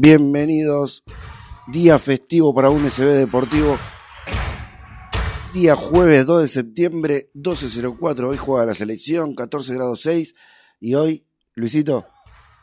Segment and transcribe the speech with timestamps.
[0.00, 1.02] Bienvenidos.
[1.66, 3.76] Día festivo para un SB Deportivo.
[5.58, 8.28] Día jueves 2 de septiembre, 12.04.
[8.28, 10.36] Hoy juega la selección, 14 grados 6.
[10.78, 12.06] Y hoy, Luisito,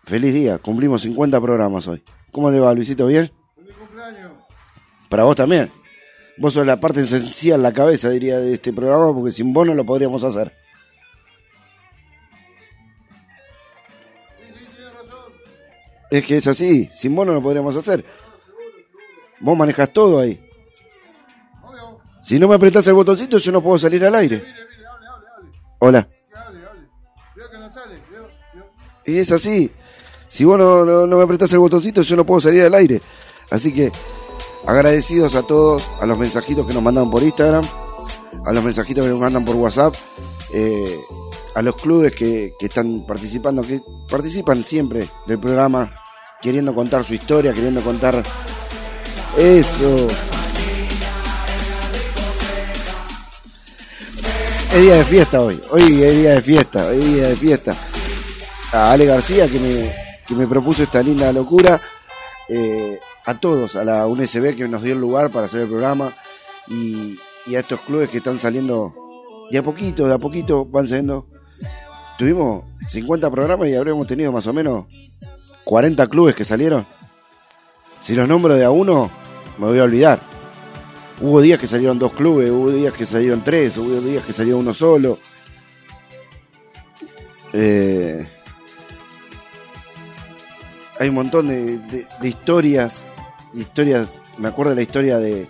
[0.06, 0.60] feliz día.
[0.60, 2.02] Cumplimos 50 programas hoy.
[2.32, 3.06] ¿Cómo le va, Luisito?
[3.08, 3.30] ¿Bien?
[3.54, 4.32] ¡Feliz cumpleaños!
[5.10, 5.70] Para vos también.
[6.38, 9.74] Vos sos la parte esencial, la cabeza, diría, de este programa, porque sin vos no
[9.74, 10.54] lo podríamos hacer.
[14.40, 15.34] Sí, sí, razón.
[16.12, 18.06] Es que es así, sin vos no lo podríamos hacer.
[19.42, 20.45] Vos manejás todo ahí.
[22.26, 24.44] Si no me apretás el botoncito, yo no puedo salir al aire.
[25.78, 26.08] Hola.
[29.06, 29.72] Y es así.
[30.28, 33.00] Si vos no me apretás el botoncito, yo no puedo salir al aire.
[33.52, 33.92] Así que
[34.66, 37.64] agradecidos a todos, a los mensajitos que nos mandan por Instagram,
[38.44, 39.94] a los mensajitos que nos mandan por WhatsApp,
[40.52, 41.00] eh,
[41.54, 45.94] a los clubes que, que están participando, que participan siempre del programa,
[46.42, 48.24] queriendo contar su historia, queriendo contar
[49.38, 50.08] eso.
[54.76, 57.74] Es día de fiesta hoy, hoy es día de fiesta, hoy día de fiesta
[58.74, 59.90] a Ale García que me,
[60.28, 61.80] que me propuso esta linda locura,
[62.50, 66.12] eh, a todos, a la UNSB que nos dio el lugar para hacer el programa
[66.68, 67.18] y,
[67.56, 68.94] a estos clubes que están saliendo
[69.50, 71.26] de a poquito, de a poquito van saliendo.
[72.18, 74.88] Tuvimos 50 programas y habremos tenido más o menos
[75.64, 76.86] 40 clubes que salieron.
[78.02, 79.10] Si los nombro de a uno,
[79.58, 80.35] me voy a olvidar.
[81.22, 84.58] Hubo días que salieron dos clubes, hubo días que salieron tres, hubo días que salió
[84.58, 85.18] uno solo.
[87.54, 88.28] Eh,
[91.00, 93.06] hay un montón de, historias,
[93.54, 95.48] historias, me acuerdo de la historia de,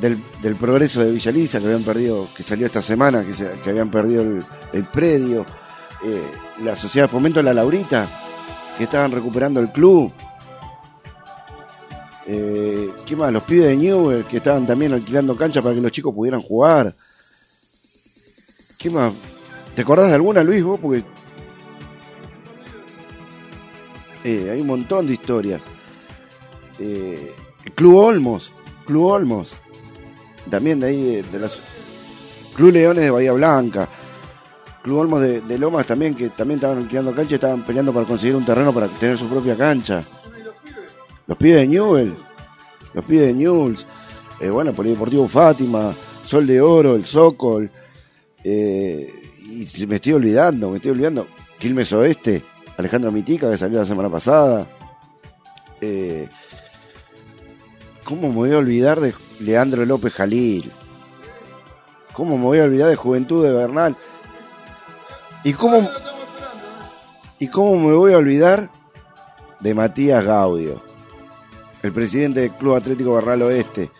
[0.00, 3.32] del, del progreso de Villaliza que habían perdido, que salió esta semana, que,
[3.62, 5.44] que habían perdido el, el predio,
[6.04, 6.22] eh,
[6.62, 8.08] la sociedad de fomento la Laurita,
[8.76, 10.12] que estaban recuperando el club.
[12.30, 13.32] Eh, ¿Qué más?
[13.32, 16.94] Los pibes de Newell que estaban también alquilando cancha para que los chicos pudieran jugar.
[18.78, 19.14] ¿Qué más?
[19.74, 20.62] ¿Te acordás de alguna, Luis?
[20.62, 21.04] Porque
[24.24, 25.62] eh, hay un montón de historias.
[26.78, 27.32] Eh,
[27.74, 28.52] Club Olmos,
[28.86, 29.54] Club Olmos,
[30.50, 31.60] también de ahí, de, de las...
[32.54, 33.88] Club Leones de Bahía Blanca,
[34.82, 38.06] Club Olmos de, de Lomas también, que también estaban alquilando cancha y estaban peleando para
[38.06, 40.04] conseguir un terreno para tener su propia cancha.
[41.28, 41.60] Los pibes.
[41.60, 42.14] De Newell,
[42.94, 43.86] los pibes de Newell's,
[44.40, 45.94] eh, bueno, Polideportivo Fátima,
[46.24, 47.70] Sol de Oro, el Zócol,
[48.42, 49.12] eh,
[49.42, 51.28] y me estoy olvidando, me estoy olvidando,
[51.58, 52.42] Quilmes Oeste,
[52.76, 54.66] Alejandro Mitica, que salió la semana pasada.
[55.80, 56.28] Eh,
[58.04, 60.72] ¿Cómo me voy a olvidar de Leandro López Jalil?
[62.14, 63.96] ¿Cómo me voy a olvidar de Juventud de Bernal?
[65.44, 65.88] ¿Y cómo.
[67.38, 68.70] ¿Y cómo me voy a olvidar
[69.60, 70.82] de Matías Gaudio,
[71.82, 73.90] el presidente del Club Atlético Barral Oeste?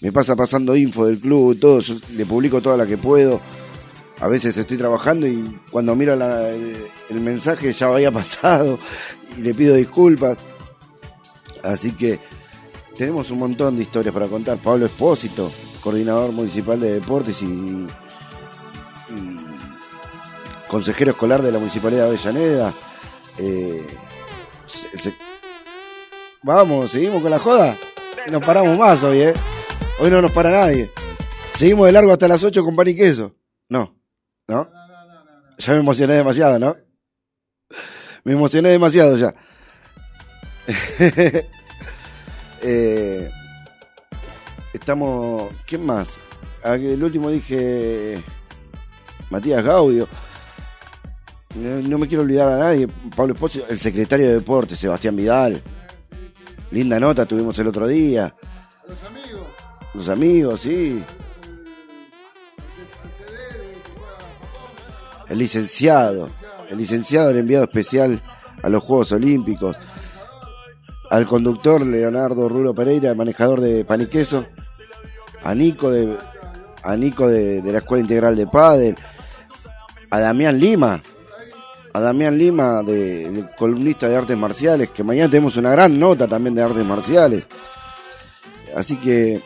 [0.00, 3.40] Me pasa pasando info del club y todo, yo le publico toda la que puedo.
[4.20, 8.78] A veces estoy trabajando y cuando miro el, mensaje ya había pasado
[9.36, 10.38] y le pido disculpas.
[11.62, 12.20] Así que
[12.96, 14.58] tenemos un montón de historias para contar.
[14.58, 15.50] Pablo Espósito,
[15.82, 17.86] coordinador municipal de deportes y,
[20.68, 22.74] consejero escolar de la Municipalidad de Avellaneda.
[23.38, 23.86] Eh,
[26.44, 27.74] Vamos, seguimos con la joda.
[28.30, 29.34] Nos paramos más hoy, ¿eh?
[29.98, 30.90] Hoy no nos para nadie.
[31.56, 33.34] Seguimos de largo hasta las 8 con pan y queso.
[33.70, 33.96] No,
[34.46, 34.68] ¿no?
[35.56, 36.76] Ya me emocioné demasiado, ¿no?
[38.24, 39.34] Me emocioné demasiado ya.
[42.66, 43.30] Eh,
[44.72, 45.52] estamos.
[45.66, 46.08] ¿Quién más?
[46.62, 48.14] Ah, El último dije.
[49.28, 50.08] Matías Gaudio.
[51.56, 52.88] No, no me quiero olvidar a nadie.
[53.14, 55.62] Pablo Esposito, el secretario de Deportes, Sebastián Vidal.
[56.74, 58.34] Linda nota tuvimos el otro día.
[58.82, 59.46] A los amigos.
[59.94, 61.00] Los amigos, sí.
[65.28, 66.30] El licenciado.
[66.68, 68.20] El licenciado, el enviado especial
[68.60, 69.78] a los Juegos Olímpicos.
[71.10, 74.44] Al conductor Leonardo Rulo Pereira, el manejador de pan y queso.
[75.44, 76.16] A Nico de,
[76.82, 78.96] a Nico de, de la Escuela Integral de Padel.
[80.10, 81.00] A Damián Lima.
[81.94, 86.52] A Damián Lima, de, columnista de artes marciales, que mañana tenemos una gran nota también
[86.56, 87.48] de artes marciales.
[88.74, 89.40] Así que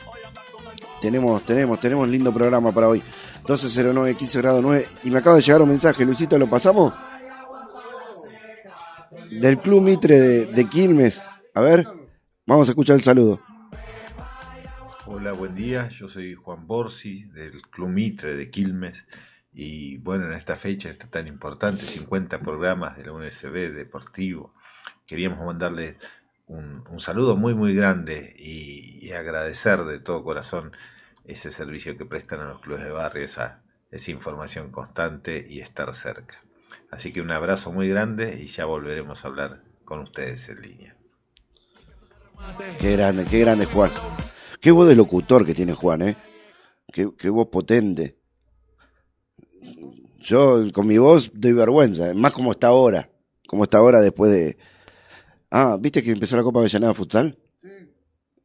[1.02, 3.02] tenemos, tenemos, tenemos lindo programa para hoy.
[3.40, 4.86] 1209 15 grado 9.
[5.04, 6.94] Y me acaba de llegar un mensaje, Luisito, ¿lo pasamos?
[9.30, 11.20] Del Club Mitre de Quilmes.
[11.52, 11.86] A ver,
[12.46, 13.42] vamos a escuchar el saludo.
[15.04, 15.90] Hola, buen día.
[15.90, 19.04] Yo soy Juan Borsi del Club Mitre de Quilmes.
[19.52, 24.54] Y bueno, en esta fecha está tan importante, 50 programas de la UNSB Deportivo,
[25.06, 25.96] queríamos mandarle
[26.46, 30.72] un, un saludo muy, muy grande y, y agradecer de todo corazón
[31.24, 35.94] ese servicio que prestan a los clubes de barrio, esa, esa información constante y estar
[35.94, 36.42] cerca.
[36.90, 40.96] Así que un abrazo muy grande y ya volveremos a hablar con ustedes en línea.
[42.80, 43.90] Qué grande, qué grande Juan.
[44.60, 46.16] Qué voz de locutor que tiene Juan, ¿eh?
[46.92, 48.17] Qué, qué voz potente.
[50.28, 53.10] Yo con mi voz doy vergüenza, más como está ahora.
[53.46, 54.58] Como está ahora después de...
[55.50, 57.38] Ah, ¿viste que empezó la Copa Avellaneda Futsal?
[57.62, 57.68] Sí.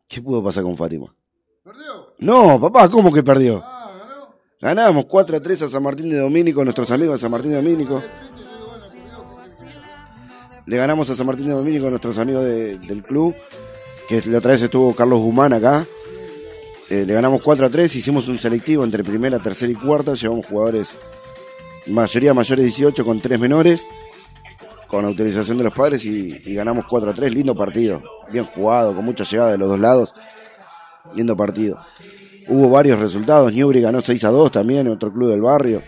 [0.07, 1.13] ¿Qué pudo pasar con Fátima?
[1.61, 2.13] ¿Perdió?
[2.19, 3.61] No, papá, ¿cómo que perdió?
[3.65, 4.35] Ah, ganó.
[4.61, 7.57] Ganamos 4 a 3 a San Martín de Domínico, nuestros amigos de San Martín de
[7.57, 8.01] Domínico.
[10.65, 13.35] Le ganamos a San Martín de Domínico, nuestros amigos de- del club,
[14.07, 15.85] que la otra vez estuvo Carlos Guzmán acá.
[16.89, 20.45] Eh, le ganamos 4 a 3, hicimos un selectivo entre primera, tercera y cuarta, llevamos
[20.45, 20.95] jugadores,
[21.87, 23.87] mayoría mayores de 18 con tres menores,
[24.87, 28.01] con autorización de los padres y, y ganamos 4 a 3, lindo partido,
[28.31, 30.13] bien jugado, con mucha llegada de los dos lados,
[31.15, 31.79] lindo partido.
[32.47, 35.81] Hubo varios resultados, Newbury ganó 6 a 2 también, otro club del barrio.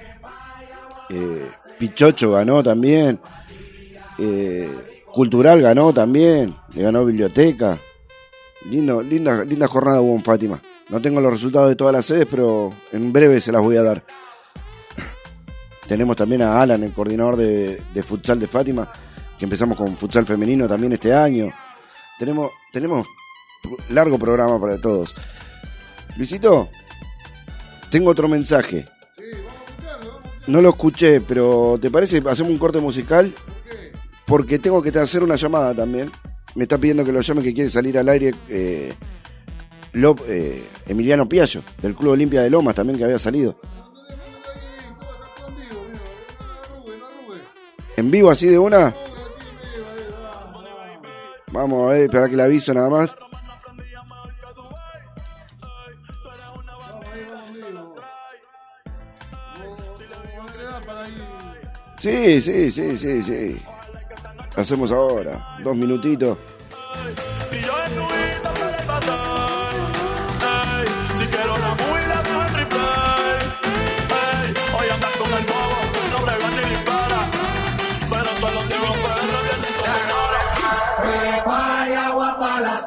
[1.09, 3.19] Eh, Pichocho ganó también.
[4.17, 4.69] Eh,
[5.13, 7.77] Cultural ganó también, le ganó Biblioteca.
[8.69, 10.59] Lindo, linda, linda jornada hubo en Fátima.
[10.89, 13.83] No tengo los resultados de todas las sedes, pero en breve se las voy a
[13.83, 14.03] dar.
[15.87, 18.91] Tenemos también a Alan, el coordinador de, futsal de Fátima,
[19.37, 21.51] que empezamos con futsal femenino también este año.
[22.17, 23.07] Tenemos, tenemos
[23.89, 25.13] largo programa para todos.
[26.17, 26.69] Luisito,
[27.89, 28.85] tengo otro mensaje.
[29.17, 30.51] Sí, vamos a vamos a.
[30.51, 32.17] No lo escuché, pero ¿te parece?
[32.17, 33.33] Hacemos un corte musical
[34.25, 36.09] porque tengo que hacer una llamada también.
[36.55, 38.93] Me está pidiendo que lo llame que quiere salir al aire eh,
[40.27, 43.59] eh, Emiliano Piallo, del Club Olimpia de Lomas también que había salido.
[47.97, 48.93] En vivo así de una.
[51.51, 53.15] Vamos, a ver, esperar que le aviso nada más.
[60.85, 61.05] Para.
[61.97, 63.61] Sí, sí, sí, sí, sí.
[64.55, 65.57] Lo hacemos ahora.
[65.63, 66.37] Dos minutitos.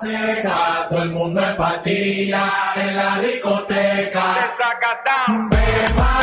[0.00, 2.44] Seca, todo el mundo en patilla
[2.76, 4.22] en la discoteca.
[5.28, 6.17] Y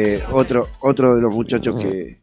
[0.00, 2.20] Eh, otro, otro de los muchachos que,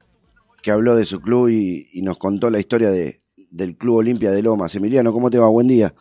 [0.62, 4.32] que habló de su club y, y nos contó la historia de, del Club Olimpia
[4.32, 4.74] de Lomas.
[4.76, 5.48] Emiliano, ¿cómo te va?
[5.48, 5.94] Buen día.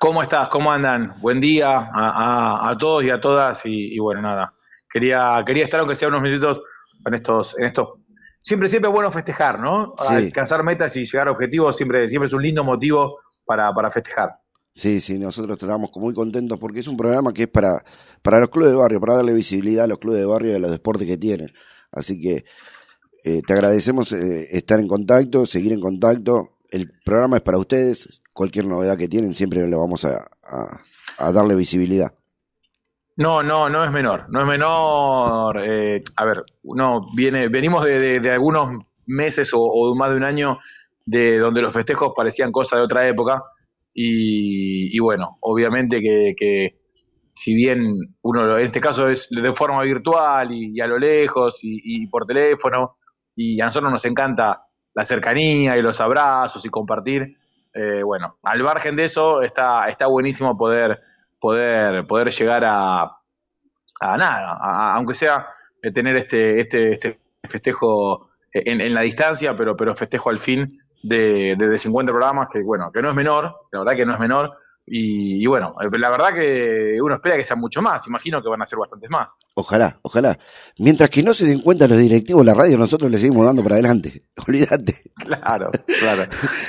[0.00, 0.48] ¿Cómo estás?
[0.48, 1.14] ¿Cómo andan?
[1.20, 4.54] Buen día a, a- a todos y a todas y, y bueno, nada.
[4.90, 6.62] Quería, quería estar aunque sea unos minutos
[7.04, 7.88] en estos, en estos.
[8.40, 9.94] Siempre, siempre es bueno festejar, ¿no?
[9.98, 10.14] Sí.
[10.14, 14.30] Alcanzar metas y llegar a objetivos siempre, siempre es un lindo motivo para, para festejar.
[14.74, 17.84] Sí, sí, nosotros estamos muy contentos porque es un programa que es para,
[18.22, 20.58] para los clubes de barrio, para darle visibilidad a los clubes de barrio y a
[20.58, 21.52] los deportes que tienen.
[21.90, 22.44] Así que
[23.24, 26.58] eh, te agradecemos eh, estar en contacto, seguir en contacto.
[26.70, 28.22] El programa es para ustedes.
[28.32, 30.28] Cualquier novedad que tienen siempre le vamos a,
[31.32, 32.12] darle visibilidad.
[33.16, 35.60] No, no, no es menor, no es menor.
[35.64, 40.58] eh, a ver, no, viene, venimos de, algunos meses o, más de un año
[41.04, 43.42] de donde los festejos parecían cosas de otra época
[43.92, 46.77] y, bueno, obviamente que
[47.38, 51.80] si bien uno en este caso es de forma virtual y, a lo lejos y,
[52.04, 52.96] y por teléfono
[53.36, 54.62] y a nosotros nos encanta
[54.94, 57.36] la cercanía y los abrazos y compartir,
[57.74, 61.00] eh, bueno, al margen de eso está, está buenísimo poder
[61.40, 63.02] poder, poder llegar a,
[64.00, 65.46] a nada, a- aunque sea
[65.82, 70.66] eh, tener este, este, este festejo en, en la distancia, pero, pero festejo al fin
[71.02, 74.14] de, de, de 50 programas, que bueno, que no es menor, la verdad que no
[74.14, 74.56] es menor,
[74.90, 78.06] Y, y bueno, eh, la verdad que uno espera que sean mucho más.
[78.06, 79.28] Imagino que van a ser bastantes más.
[79.54, 80.38] Ojalá, ojalá.
[80.78, 83.62] Mientras que no se den cuenta los directivos de la radio, nosotros le seguimos dando
[83.62, 84.24] para adelante.
[84.48, 85.02] Olvídate.
[85.14, 86.22] Claro, claro,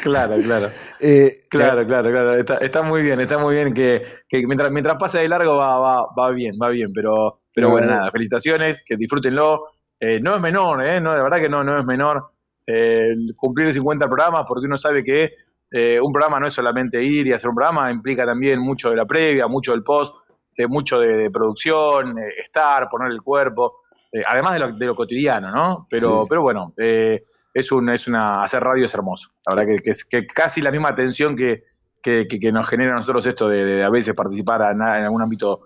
[0.04, 0.70] claro, claro.
[1.00, 2.36] Eh, Claro, claro, claro.
[2.36, 5.80] Está, está muy bien, está muy bien que, que mientras, mientras pasa de largo va,
[5.80, 6.92] va, va bien, va bien.
[6.94, 7.96] Pero, pero No, bueno, no.
[7.96, 9.64] nada, felicitaciones, que disfrútenlo.
[10.00, 11.00] Eh, no es menor, ¿eh?
[11.02, 12.32] No, de verdad que no, no es menor
[12.68, 15.32] eh, cumplir 50 programas porque uno sabe que
[15.72, 18.96] eh, un programa no es solamente ir y hacer un programa, implica también mucho de
[18.96, 20.16] la previa, mucho del post,
[20.56, 24.86] eh, mucho de, de producción, eh, estar, poner el cuerpo, eh, además de lo, de
[24.86, 25.88] lo cotidiano, ¿no?
[25.90, 26.28] Pero, Sí.
[26.30, 27.24] pero bueno, eh,
[27.54, 29.30] es, un, es una, hacer radio es hermoso.
[29.48, 31.64] La verdad que, que es que casi la misma atención que,
[32.02, 35.04] que, que- que nos genera a nosotros esto de, de a veces participar en, en
[35.06, 35.62] algún ámbito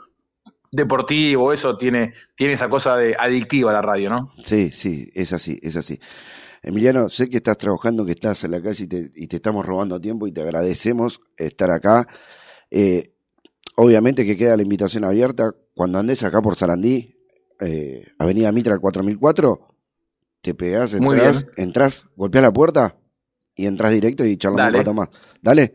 [0.71, 4.31] deportivo, eso tiene, tiene esa cosa de adictiva la radio, ¿no?
[4.43, 5.99] Sí, sí, es así, es así.
[6.63, 9.65] Emiliano, sé que estás trabajando, que estás en la calle y te, y te estamos
[9.65, 12.07] robando tiempo y te agradecemos estar acá.
[12.71, 13.03] Eh,
[13.75, 15.51] obviamente que queda la invitación abierta.
[15.75, 17.17] Cuando andes acá por Sarandí,
[17.59, 19.75] eh, Avenida Mitra 4004,
[20.41, 22.95] te pegás, entras, entras, golpeás la puerta
[23.55, 25.09] y entras directo y charlamos un rato más.
[25.41, 25.73] Dale.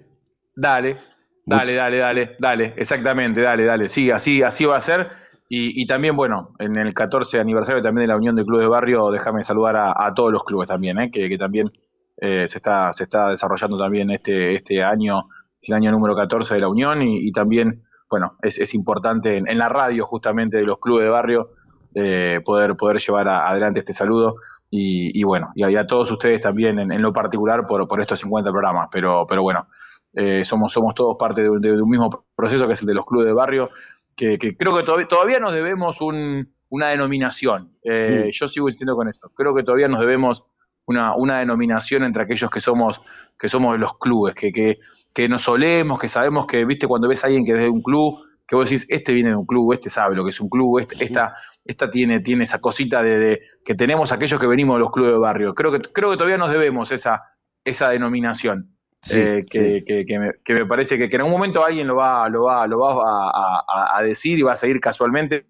[0.56, 0.96] Dale,
[1.44, 3.88] dale, dale, dale, dale, exactamente, dale, dale.
[3.88, 5.08] Sí, así, así va a ser.
[5.48, 8.68] Y, y también, bueno, en el 14 aniversario también de la Unión de Clubes de
[8.68, 11.10] Barrio, déjame saludar a, todos los clubes también, ¿eh?
[11.10, 11.72] que, también
[12.18, 15.28] eh, se, está, se está desarrollando también este, este año,
[15.62, 19.70] el año número 14 de la Unión, y, también, bueno, es, es importante en, la
[19.70, 21.50] radio justamente de los clubes de barrio
[21.94, 24.36] eh, poder, poder llevar adelante este saludo.
[24.70, 28.50] Y, bueno, y a, todos ustedes también en, en lo particular por, por estos 50
[28.50, 29.66] programas, pero, pero bueno,
[30.12, 33.06] eh, somos, somos todos parte de, de un mismo proceso que es el de los
[33.06, 33.70] clubes de barrio,
[34.18, 37.72] que, que creo que todavía, todavía nos debemos un- una denominación.
[37.82, 38.38] Eh, Sí.
[38.38, 39.30] Yo sigo insistiendo con esto.
[39.34, 40.44] Creo que todavía nos debemos
[40.86, 43.00] una, una denominación entre aquellos que somos,
[43.38, 44.78] que somos los clubes, que, que,
[45.14, 47.80] que nos solemos, que sabemos que, viste, cuando ves a alguien que es de un
[47.82, 50.48] club, que vos decís, este viene de un club, este sabe lo que es un
[50.48, 51.34] club, este, esta,
[51.64, 55.12] esta tiene, tiene esa cosita de, de- que tenemos aquellos que venimos de los clubes
[55.12, 55.54] de barrio.
[55.54, 57.22] Creo que, creo que todavía nos debemos esa,
[57.64, 58.77] esa denominación.
[59.00, 59.84] Sí, eh, que, sí.
[59.84, 62.66] que, que me, que me parece que, en algún momento alguien lo va, lo va,
[62.66, 65.46] lo va a, a- a decir y va a seguir casualmente,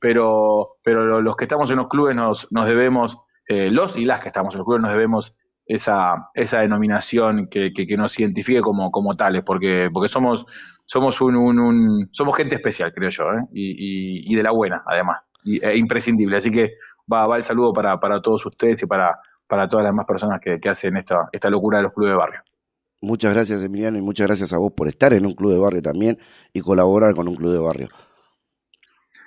[0.00, 4.04] pero, pero lo- los que estamos en los clubes nos, nos debemos, eh, los y
[4.04, 8.90] las que estamos en los clubes nos debemos esa, esa denominación que, nos identifique como,
[8.90, 10.44] como tales, porque, porque somos,
[10.84, 13.42] somos un, un- un- somos gente especial, creo yo, ¿eh?
[13.52, 13.70] y,
[14.28, 16.36] y- y de la buena, además, y, e imprescindible.
[16.36, 16.74] Así que
[17.10, 20.40] va, va el saludo para, para todos ustedes y para, para todas las demás personas
[20.40, 22.40] que, que hacen esta, esta locura de los clubes de barrio.
[23.04, 25.82] Muchas gracias, Emiliano, y muchas gracias a vos por estar en un club de barrio
[25.82, 26.18] también
[26.52, 27.88] y colaborar con un club de barrio.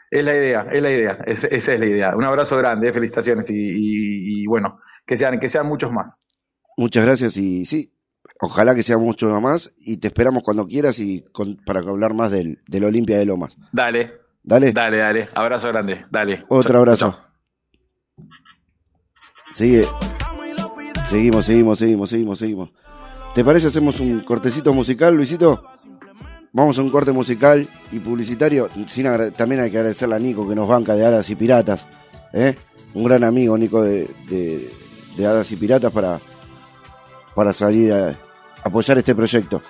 [0.10, 2.15] Es la idea, es la idea, es- esa es la idea.
[2.15, 6.17] Un abrazo grande, eh, felicitaciones y, y- y bueno, que sean, que sean muchos más.
[6.77, 7.93] Muchas gracias y sí,
[8.39, 12.31] ojalá que sea mucho más y te esperamos cuando quieras y con- para hablar más
[12.31, 13.57] del, del Olimpia de Lomas.
[13.72, 15.29] Dale, Dale, dale, dale.
[15.36, 16.46] Abrazo grande, dale.
[16.48, 17.12] otro Chau, abrazo.
[17.12, 18.25] chau.
[19.53, 19.86] Sigue.
[21.10, 22.69] Seguimos, seguimos, seguimos, seguimos, seguimos.
[23.38, 25.63] ¿Te parece hacemos un cortecito musical, Luisito?
[26.53, 28.67] Vamos a un corte musical y publicitario.
[29.36, 31.86] También hay que agradecerle a Nico que nos banca de Hadas y Piratas.
[32.34, 32.56] ¿eh?
[32.96, 34.10] Un gran amigo, Nico, de
[35.20, 36.20] Hadas y Piratas para,
[37.36, 38.17] para salir a
[38.63, 39.62] apoyar este proyecto.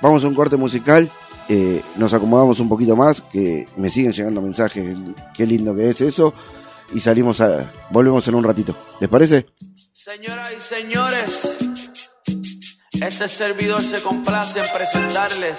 [0.00, 1.10] Vamos a un corte musical.
[1.50, 4.96] eh, nos acomodamos un poquito más, que me siguen llegando mensajes.
[5.34, 6.32] Qué lindo que es eso.
[6.94, 7.70] Y salimos a.
[7.90, 8.74] Volvemos en un ratito.
[9.00, 9.44] ¿Les parece?
[9.92, 11.56] Señoras y señores,
[13.06, 15.58] este servidor se complace en presentarles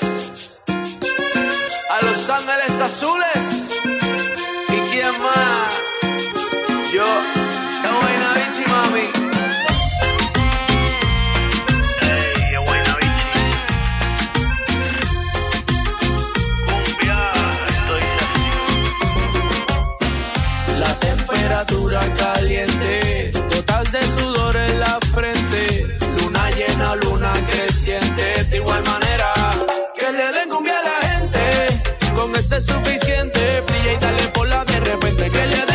[1.90, 3.38] a Los Ángeles Azules.
[4.70, 5.74] ¿Y quién más?
[6.94, 7.04] Yo,
[8.02, 9.08] buena bichi, mami.
[12.02, 12.98] Ey, qué buena.
[16.66, 17.32] Cumbia.
[20.80, 23.03] La temperatura caliente,
[32.58, 35.73] es suficiente, brilla y dale por la de repente, que le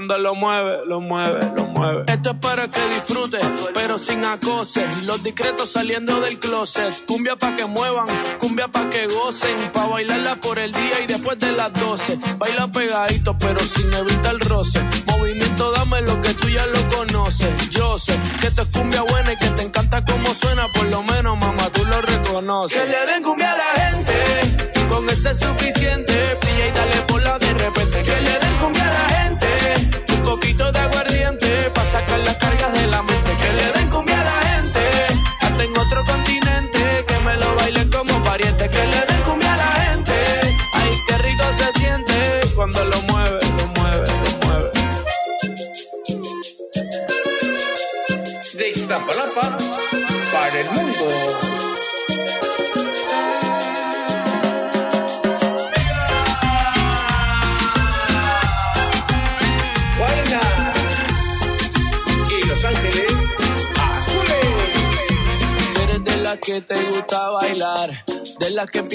[0.00, 2.04] cuando lo mueve, lo mueve, lo mueve.
[2.06, 4.82] Esto es para que disfrutes, pero sin acose.
[5.02, 7.04] Los discretos saliendo del closet.
[7.04, 8.06] Cumbia pa' que muevan,
[8.38, 9.58] cumbia pa' que gocen.
[9.74, 12.18] Pa' bailarla por el día y después de las 12.
[12.38, 14.80] Baila pegadito, pero sin evitar el roce.
[15.04, 17.68] Movimiento, dame lo que tú ya lo conoces.
[17.68, 20.66] Yo sé que esto es cumbia buena y que te encanta cómo suena.
[20.72, 22.80] Por lo menos, mamá, tú lo reconoces.
[22.80, 24.49] Que le den cumbia a la gente
[24.90, 26.12] con ese es suficiente.
[26.40, 28.02] Brilla y dale por la de repente.
[28.02, 30.09] Que le den cumbia a la gente.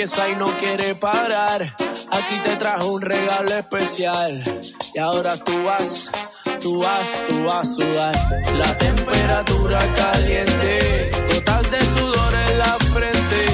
[0.06, 1.64] Y no quiere parar.
[1.64, 4.44] Aquí te trajo un regalo especial.
[4.94, 6.12] Y ahora tú vas,
[6.62, 8.16] tú vas, tú vas a sudar.
[8.54, 13.46] La temperatura caliente, gotas de sudor en la frente.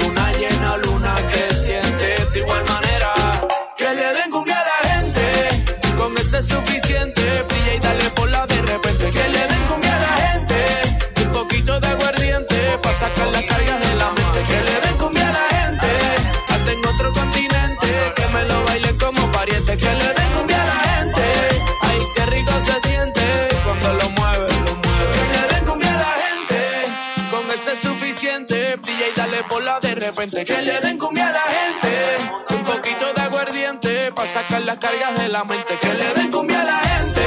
[0.00, 2.16] Luna llena, luna creciente.
[2.32, 3.12] De igual manera,
[3.76, 5.94] que le den cumbia a la gente.
[5.98, 7.22] Con ese es suficiente.
[7.48, 9.10] Brilla y dale por la de repente.
[9.10, 11.22] Que le den cumbia a la gente.
[11.26, 12.78] Un poquito de aguardiente.
[12.82, 13.57] Pa' sacar las cargas
[28.54, 30.44] Brilla y dale por la de repente.
[30.44, 32.54] Que le den cumbia a la gente.
[32.54, 34.12] Un poquito de aguardiente.
[34.12, 35.74] Pa' sacar las cargas de la mente.
[35.80, 37.22] Que le den cumbia a la gente.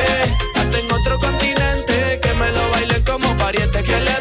[0.55, 2.19] Hasta en otro continente.
[2.21, 3.83] Que me lo bailen como pariente.
[3.83, 4.20] Que le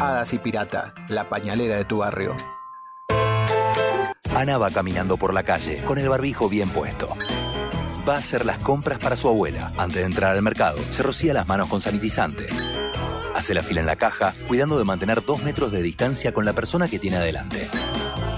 [0.00, 2.34] Hadas y Pirata, la pañalera de tu barrio.
[4.34, 7.14] Ana va caminando por la calle con el barbijo bien puesto.
[8.08, 9.70] Va a hacer las compras para su abuela.
[9.76, 12.48] Antes de entrar al mercado, se rocía las manos con sanitizante.
[13.34, 16.54] Hace la fila en la caja, cuidando de mantener dos metros de distancia con la
[16.54, 17.68] persona que tiene adelante.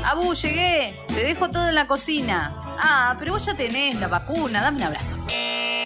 [0.04, 0.98] Abu, llegué.
[1.08, 2.58] Te dejo todo en la cocina.
[2.78, 4.62] Ah, pero vos ya tenés la vacuna.
[4.62, 5.16] Dame un abrazo.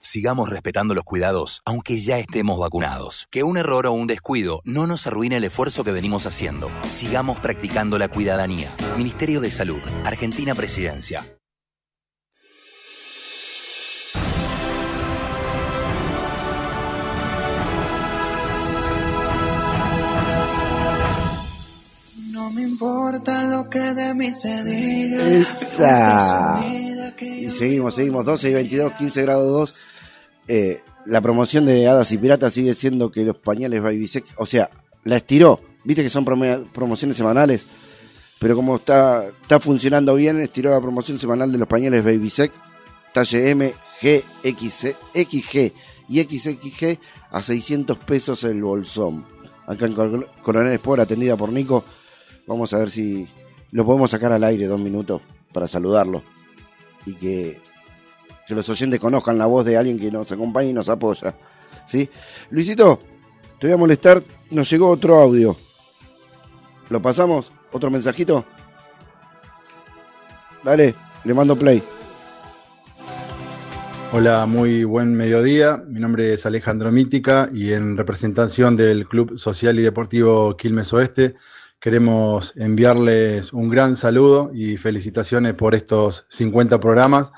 [0.03, 3.27] Sigamos respetando los cuidados, aunque ya estemos vacunados.
[3.31, 6.71] Que un error o un descuido no nos arruine el esfuerzo que venimos haciendo.
[6.83, 8.71] Sigamos practicando la cuidadanía.
[8.97, 11.25] Ministerio de Salud, Argentina Presidencia.
[22.47, 25.29] No me importa lo que de mí se diga.
[25.31, 26.61] Esa.
[27.21, 28.25] Y seguimos, seguimos.
[28.25, 29.75] 12 y 22, 15 grados 2.
[30.47, 34.47] Eh, la promoción de Hadas y Piratas sigue siendo que los pañales Baby Sec, o
[34.47, 34.71] sea,
[35.03, 35.61] la estiró.
[35.83, 37.67] Viste que son promo- promociones semanales,
[38.39, 42.53] pero como está, está funcionando bien, estiró la promoción semanal de los pañales Baby Sec,
[43.13, 45.73] talle M, G, X, XG
[46.09, 46.97] y XXG
[47.33, 49.27] a 600 pesos el bolsón.
[49.67, 49.95] Acá en
[50.43, 51.85] Coronel Sport, atendida por Nico.
[52.47, 53.27] Vamos a ver si
[53.73, 55.21] lo podemos sacar al aire dos minutos
[55.53, 56.23] para saludarlo
[57.05, 57.61] y que,
[58.49, 61.35] los oyentes conozcan la voz de alguien que nos acompaña y nos apoya.
[61.85, 62.09] ¿Sí?
[62.51, 63.01] Luisito,
[63.59, 64.23] te voy a molestar.
[64.51, 65.57] Nos llegó otro audio.
[66.89, 67.51] ¿Lo pasamos?
[67.73, 68.45] ¿Otro mensajito?
[70.63, 71.83] Dale, le mando play.
[74.13, 75.83] Hola, muy buen mediodía.
[75.89, 81.35] Mi nombre es Alejandro Mítica y en representación del Club Social y Deportivo Quilmes Oeste
[81.81, 87.33] queremos enviarles un gran saludo y felicitaciones por estos 50 programas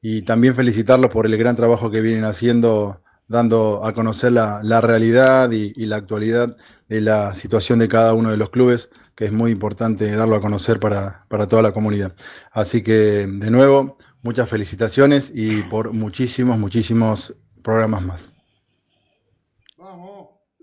[0.00, 4.80] y también felicitarlos por el gran trabajo que vienen haciendo dando a conocer la, la
[4.82, 6.56] realidad y, y la actualidad
[6.88, 10.40] de la situación de cada uno de los clubes, que es muy importante darlo a
[10.42, 12.14] conocer para, para toda la comunidad.
[12.50, 18.32] Así que, de nuevo, muchas felicitaciones y por muchísimos, muchísimos programas más.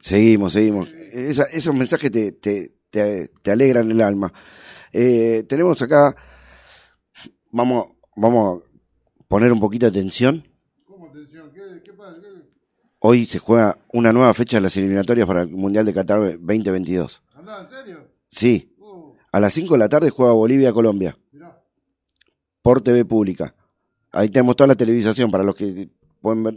[0.02, 0.90] Seguimos, seguimos.
[1.14, 4.32] Esa- esos mensajes te, te, te, te alegran el alma.
[4.92, 6.16] Eh, tenemos acá,
[7.52, 10.44] vamos, vamos a poner un poquito de atención.
[10.86, 11.52] ¿Cómo atención?
[11.54, 12.16] ¿Qué, qué pasa?
[12.22, 12.50] ¿Qué-
[13.02, 17.22] Hoy se juega una nueva fecha de las eliminatorias para el Mundial de Qatar 2022.
[17.34, 18.08] Andá, ¿en serio?
[18.30, 18.76] Sí.
[18.78, 21.18] Uh, A las 5 de la tarde juega Bolivia-Colombia.
[22.62, 23.56] Por TV pública.
[24.12, 25.90] Ahí tenemos toda la televisación para los que
[26.22, 26.56] pueden ver.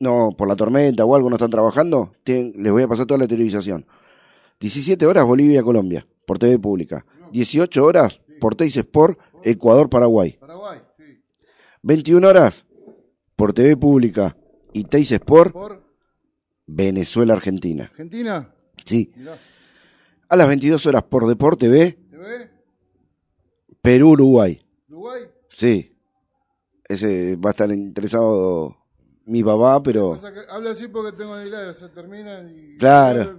[0.00, 2.12] No, por la tormenta o algo no están trabajando.
[2.24, 3.86] tienen- les voy a pasar toda la televisación.
[4.60, 6.06] 17 horas Bolivia-Colombia.
[6.26, 7.06] Por TV pública.
[7.32, 10.38] 18 horas por Teis Sport Ecuador-Paraguay.
[10.40, 11.22] Paraguay, sí.
[11.82, 12.66] 21 horas
[13.36, 14.36] por TV pública
[14.72, 15.82] y Teis Sport Por
[16.66, 17.84] Venezuela-Argentina.
[17.84, 18.54] Argentina.
[18.84, 19.12] Sí.
[20.28, 21.98] A las 22 horas por Deporte B.
[23.80, 24.66] Perú-Uruguay.
[24.88, 25.22] Uruguay.
[25.48, 25.96] Sí.
[26.88, 28.76] Ese va a estar interesado
[29.26, 30.18] mi papá, pero.
[30.50, 32.76] Habla así porque tengo delay, se termina y...
[32.78, 33.38] Claro.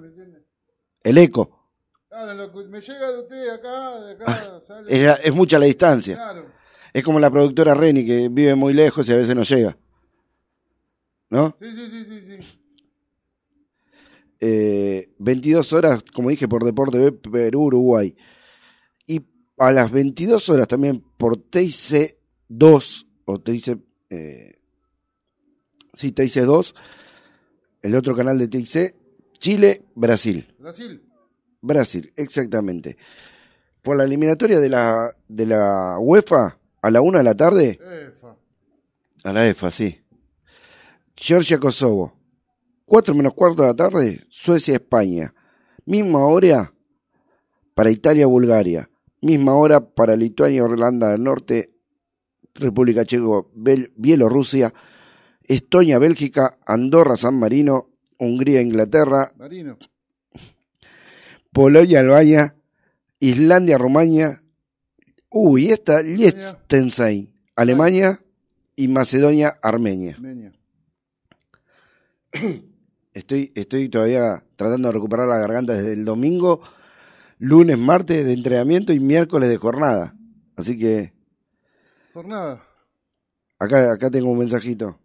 [1.08, 1.70] El eco.
[2.10, 4.88] Claro, lo que me llega de usted acá, de acá, Ah, sale.
[4.89, 6.15] Es, es mucha la distancia.
[6.15, 6.52] Claro.
[6.91, 9.78] Es como la productora Reni que vive muy lejos y a veces no llega.
[11.30, 11.56] ¿No?
[11.62, 12.60] Sí, sí, sí, sí, sí.
[14.41, 18.13] Eh, 22 horas, como dije, por Deporte B, Perú-Uruguay.
[19.06, 19.22] Y
[19.60, 22.17] a las 22 horas también por TIC
[22.50, 23.80] 2, o TIC.
[24.10, 24.60] Eh,
[25.93, 26.76] sí, TIC 2,
[27.84, 29.07] el otro canal de TIC,
[29.39, 30.56] Chile-Brasil.
[30.60, 31.04] Brasil.
[31.62, 32.97] Brasil, exactamente.
[33.82, 38.36] Por la eliminatoria de la, de la UEFA, a la una de la tarde, Efa.
[39.23, 40.00] a la EFA, sí.
[41.15, 42.13] Georgia-Kosovo.
[42.86, 45.34] 4 menos cuarto de la tarde, Suecia-España.
[45.86, 46.73] Misma hora
[47.73, 48.89] para Italia-Bulgaria.
[49.21, 51.73] Misma hora para Lituania-Irlanda del Norte.
[52.54, 54.73] República Checo, Bel- Bielorrusia.
[55.43, 56.58] Estonia-Bélgica.
[56.65, 57.89] Andorra-San Marino.
[58.19, 59.32] Hungría-Inglaterra.
[59.38, 59.77] Marino.
[61.51, 62.56] Polonia-Albania.
[63.19, 64.41] Islandia-Rumania.
[65.30, 67.34] Uy, esta, Liechtenstein.
[67.56, 68.21] Alemania.
[68.75, 70.13] Y Macedonia-Armenia.
[70.15, 70.53] Armenia.
[73.13, 76.62] Estoy, estoy todavía tratando de recuperar la garganta desde el domingo,
[77.39, 80.13] lunes, martes de entrenamiento y miércoles de jornada.
[80.56, 81.13] Así que
[82.13, 82.63] Jornada.
[83.58, 84.99] acá, acá tengo un mensajito.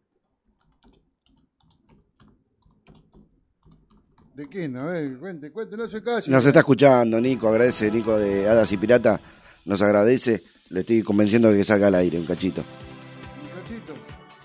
[4.35, 4.77] ¿De quién?
[4.79, 6.31] A ver, cuente, cuente, no se calle.
[6.31, 9.21] Nos está escuchando Nico, agradece Nico de Hadas y Pirata,
[9.67, 10.43] nos agradece.
[10.71, 12.63] Le estoy convenciendo de que salga al aire un cachito.
[12.63, 13.93] Un cachito.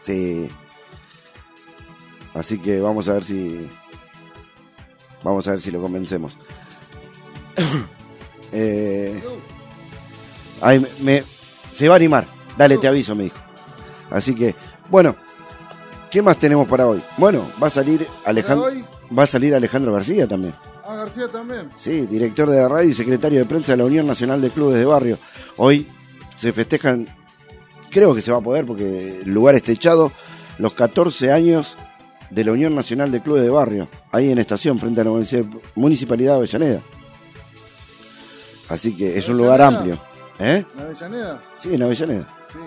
[0.01, 0.49] Sí.
[2.33, 3.67] Así que vamos a ver si.
[5.23, 6.37] Vamos a ver si lo convencemos.
[8.51, 9.23] eh,
[10.61, 11.23] ay, me, me-
[11.71, 12.27] se va a animar.
[12.57, 13.37] Dale, te aviso, me dijo.
[14.09, 14.53] Así que,
[14.89, 15.15] bueno,
[16.11, 17.01] ¿qué más tenemos para hoy?
[17.17, 18.69] Bueno, va a salir Alejandro.
[19.17, 20.53] Va a salir Alejandro García también.
[20.85, 21.69] Ah, García también.
[21.77, 24.77] Sí, director de la radio y secretario de prensa de la Unión Nacional de Clubes
[24.79, 25.17] de Barrio.
[25.57, 25.87] Hoy
[26.35, 27.07] se festejan,
[27.89, 30.11] creo que se va a poder porque el lugar está echado,
[30.57, 31.75] los 14 años
[32.29, 35.61] de la Unión Nacional de Clubes de Barrio, ahí en estación, frente a la munici-
[35.75, 36.81] Municipalidad de Avellaneda.
[38.69, 39.97] Así que es un lugar amplio.
[40.39, 40.65] ¿Eh?
[40.75, 41.41] ¿La Avellaneda?
[41.59, 42.27] Sí, en Avellaneda.
[42.51, 42.59] Sí.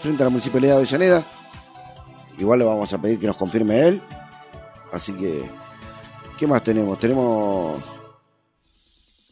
[0.00, 1.22] Frente a la Municipalidad de Avellaneda.
[2.38, 4.02] Igual le vamos a pedir que nos confirme él.
[4.92, 5.42] Así que,
[6.38, 6.98] ¿qué más tenemos?
[6.98, 7.82] Tenemos,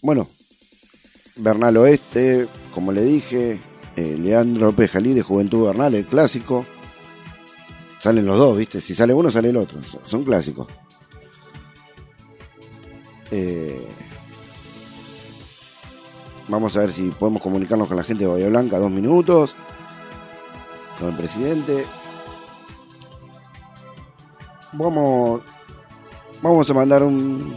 [0.03, 0.29] bueno,
[1.37, 3.61] Bernal Oeste, como le dije,
[3.97, 6.67] eh, Leandro López Jalí de Juventud Bernal, el clásico.
[7.99, 8.81] Salen los dos, ¿viste?
[8.81, 9.83] Si sale uno, sale el otro.
[9.83, 10.67] Son- Son clásicos.
[13.31, 13.85] Eh,
[16.49, 18.79] vamos a ver si podemos comunicarnos con la gente de Bahía Blanca.
[18.79, 19.57] Dos minutos.
[20.99, 21.85] Con el presidente.
[24.73, 25.43] Vamos.
[26.43, 27.57] Vamos a mandar un.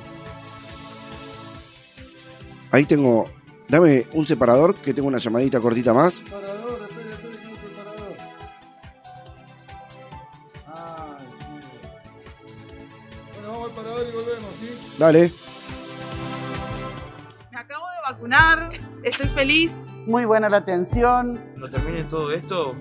[2.71, 3.25] Ahí tengo.
[3.67, 6.23] Dame un separador que tengo una llamadita cortita más.
[6.23, 8.17] Parador, espere, espere, que busque el parador.
[10.65, 11.45] Ay, sí.
[13.33, 14.95] Bueno, vamos al parador y volvemos, ¿sí?
[14.97, 15.31] Dale.
[17.51, 18.69] Me acabo de vacunar,
[19.03, 19.71] estoy feliz.
[20.07, 21.37] Muy buena la atención.
[21.51, 22.75] Cuando termine todo esto,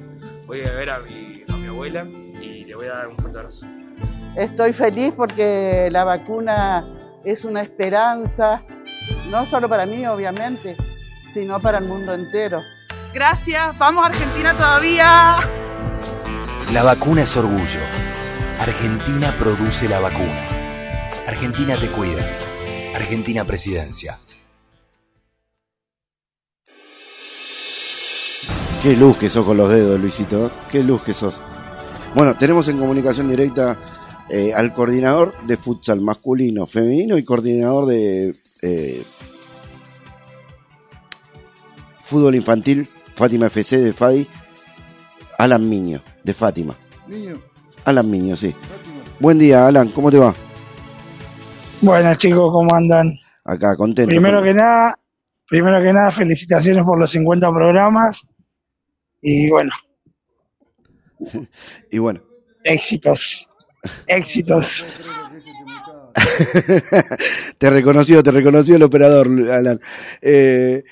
[0.47, 3.39] voy a ver a mi, a mi abuela y le voy a dar un fuerte
[3.39, 3.67] abrazo.
[4.39, 6.87] Estoy feliz porque la vacuna
[7.25, 8.63] es una esperanza,
[9.31, 10.77] no solo para mí, obviamente,
[11.35, 12.63] sino para el mundo entero.
[13.13, 15.39] Gracias, vamos Argentina todavía.
[16.73, 17.81] La vacuna es orgullo.
[18.61, 20.47] Argentina produce la vacuna.
[21.27, 22.25] Argentina te cuida.
[22.95, 24.21] Argentina Presidencia.
[28.85, 30.53] Qué luz que sos con los dedos, Luisito.
[30.71, 31.43] Qué luz que sos.
[32.15, 33.77] Bueno, tenemos en comunicación directa
[34.31, 39.03] eh, al coordinador de futsal masculino, femenino y coordinador de eh,
[42.03, 44.27] fútbol infantil, Fátima FC de Fadi,
[45.39, 46.77] Alan Miño, de Fátima.
[47.07, 47.35] Niño.
[47.85, 48.55] Alan Miño, sí.
[49.21, 50.35] Buen día, Alan, ¿cómo te va?
[51.81, 53.19] Buenas chicos, ¿cómo andan?
[53.45, 54.11] Acá, contento.
[54.11, 54.95] Primero que nada,
[55.49, 58.23] primero que nada, felicitaciones por los 50 programas
[59.21, 59.73] y bueno,
[61.91, 62.21] Y bueno,
[62.65, 63.51] éxitos,
[64.07, 64.85] éxitos.
[67.59, 69.81] te reconoció, te reconoció el operador, Alan.
[70.21, 70.85] Eh,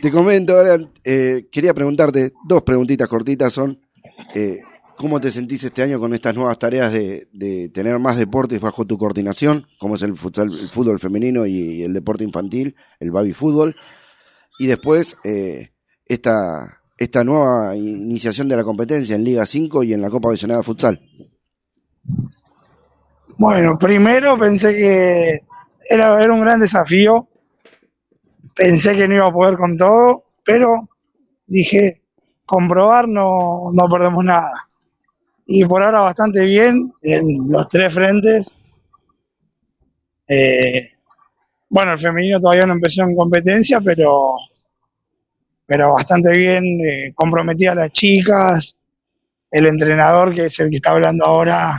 [0.00, 3.80] te comento, Alan, eh, quería preguntarte, dos preguntitas cortitas son,
[4.34, 4.60] eh,
[4.96, 8.98] ¿cómo te sentís este año con estas nuevas tareas de, tener más deportes bajo tu
[8.98, 13.76] coordinación, como es el, fútbol femenino y el deporte infantil, el baby fútbol?
[14.58, 15.16] Y después,
[16.06, 20.62] esta, esta nueva iniciación de la competencia en Liga 5 y en la Copa Avellaneda
[20.62, 21.00] Futsal.
[23.38, 25.38] Bueno, primero pensé que
[25.88, 27.28] era, era un gran desafío,
[28.54, 30.88] pensé que no iba a poder con todo, pero
[31.46, 32.02] dije,
[32.46, 34.68] comprobar no, no perdemos nada.
[35.46, 38.54] Y por ahora bastante bien en los tres frentes.
[40.28, 40.90] Eh,
[41.68, 44.34] bueno, el femenino todavía no empezó en competencia, pero,
[45.66, 48.76] pero bastante bien, eh, comprometida a las chicas,
[49.50, 51.78] el entrenador que es el que está hablando ahora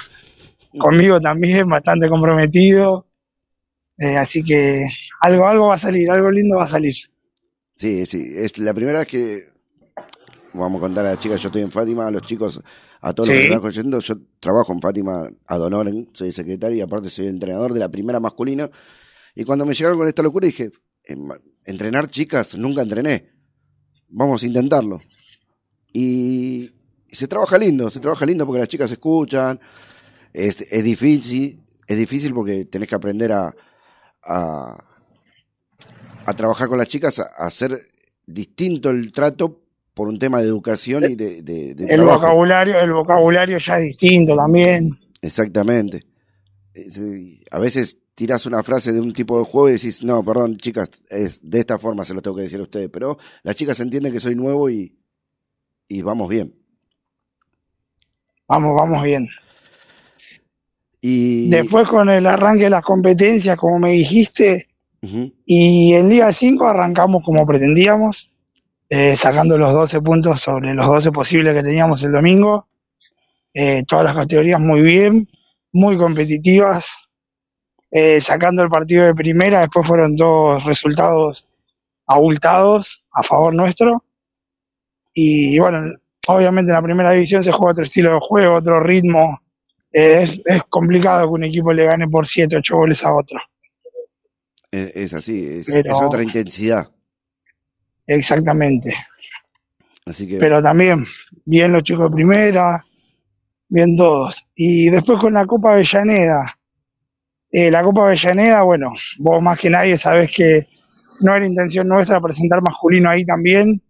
[0.78, 3.08] conmigo también, bastante comprometido.
[3.98, 4.86] Eh, así que
[5.22, 6.96] algo, algo va a salir, algo lindo va a salir.
[7.76, 9.48] Sí, sí, es la primera vez que
[10.54, 12.62] vamos a contar a las chicas, yo estoy en Fátima, a los chicos,
[13.02, 16.82] a todos los que están oyendo, yo trabajo en Fátima ad honorem, soy secretario y
[16.82, 18.70] aparte soy entrenador de la primera masculina.
[19.36, 20.72] Y cuando me llegaron con esta locura dije,
[21.04, 21.28] "Em,
[21.66, 23.32] entrenar chicas, nunca entrené,
[24.10, 25.02] vamos a intentarlo.
[25.92, 26.72] Y,
[27.08, 29.60] y se trabaja lindo, se trabaja lindo porque las chicas escuchan,
[30.34, 33.56] es, es difícil, es difícil porque tenés que aprender a,
[34.24, 34.86] a,
[36.26, 37.80] a trabajar con las chicas, a, a hacer
[38.26, 39.62] distinto el trato
[39.94, 42.14] por un tema de educación y de, de- de El trabajo.
[42.22, 44.98] vocabulario, el vocabulario ya es distinto también.
[45.22, 46.06] Exactamente.
[47.52, 50.90] A veces tirás una frase de un tipo de juego y decís, no, perdón, chicas,
[51.10, 54.14] es de esta forma se lo tengo que decir a ustedes, pero las chicas entienden
[54.14, 54.98] que soy nuevo y,
[55.88, 56.56] y vamos bien.
[58.48, 59.28] Vamos, vamos bien.
[61.06, 64.70] Y Después con el arranque de las competencias, como me dijiste,
[65.46, 68.32] y en Liga 5 arrancamos como pretendíamos,
[68.88, 72.70] eh, sacando los 12 puntos sobre los 12 posibles que teníamos el domingo.
[73.54, 75.28] Eh, todas las categorías muy bien,
[75.74, 76.88] muy competitivas.
[77.92, 81.50] Eh, sacando el partido de primera, después fueron dos resultados
[82.08, 84.06] abultados a favor nuestro.
[85.14, 85.98] Y bueno,
[86.30, 89.42] obviamente en la primera división se juega otro estilo de juego, otro ritmo.
[89.94, 93.40] Es, es complicado que un equipo le gane por 7, 8 goles a otro.
[94.72, 96.90] es, es así, es, Pero- es otra intensidad.
[98.08, 98.94] Exactamente.
[100.06, 101.06] Así que Pero también,
[101.46, 102.84] bien los chicos de primera,
[103.70, 104.44] bien todos.
[104.56, 106.58] Y después con la Copa Avellaneda.
[107.50, 110.68] Eh, la Copa Avellaneda, bueno, vos más que nadie sabés que
[111.22, 113.82] no era intención nuestra presentar masculino ahí también,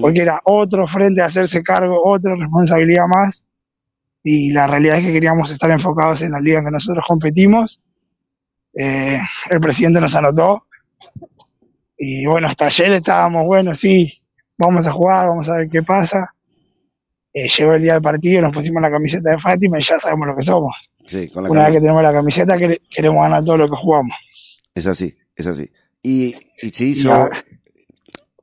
[0.00, 3.44] porque era otro frente a hacerse cargo, otra responsabilidad más.
[4.24, 7.80] Y la realidad es que queríamos estar enfocados en la liga en que nosotros competimos.
[8.74, 9.18] Eh,
[9.50, 10.66] el presidente nos anotó.
[11.98, 14.20] Y bueno, hasta ayer estábamos, bueno, sí,
[14.58, 16.34] vamos a jugar, vamos a ver qué pasa.
[17.34, 20.28] Eh, llegó el día del partido, nos pusimos la camiseta de Fátima y ya sabemos
[20.28, 20.72] lo que somos.
[21.06, 23.76] sí, con la Una vez que tenemos la camiseta, quere- queremos ganar todo lo que
[23.76, 24.12] jugamos.
[24.74, 25.70] es así, es así.
[26.02, 27.28] Y, y se hizo,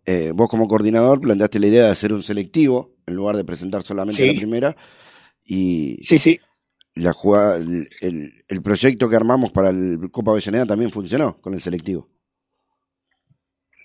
[0.05, 3.83] eh, vos como coordinador planteaste la idea de hacer un selectivo en lugar de presentar
[3.83, 4.33] solamente Sí.
[4.33, 4.75] la primera.
[5.51, 6.39] Y Sí, sí.
[6.95, 11.53] la jugada, el, el- el proyecto que armamos para el Copa Avellaneda también funcionó con
[11.55, 12.07] el selectivo.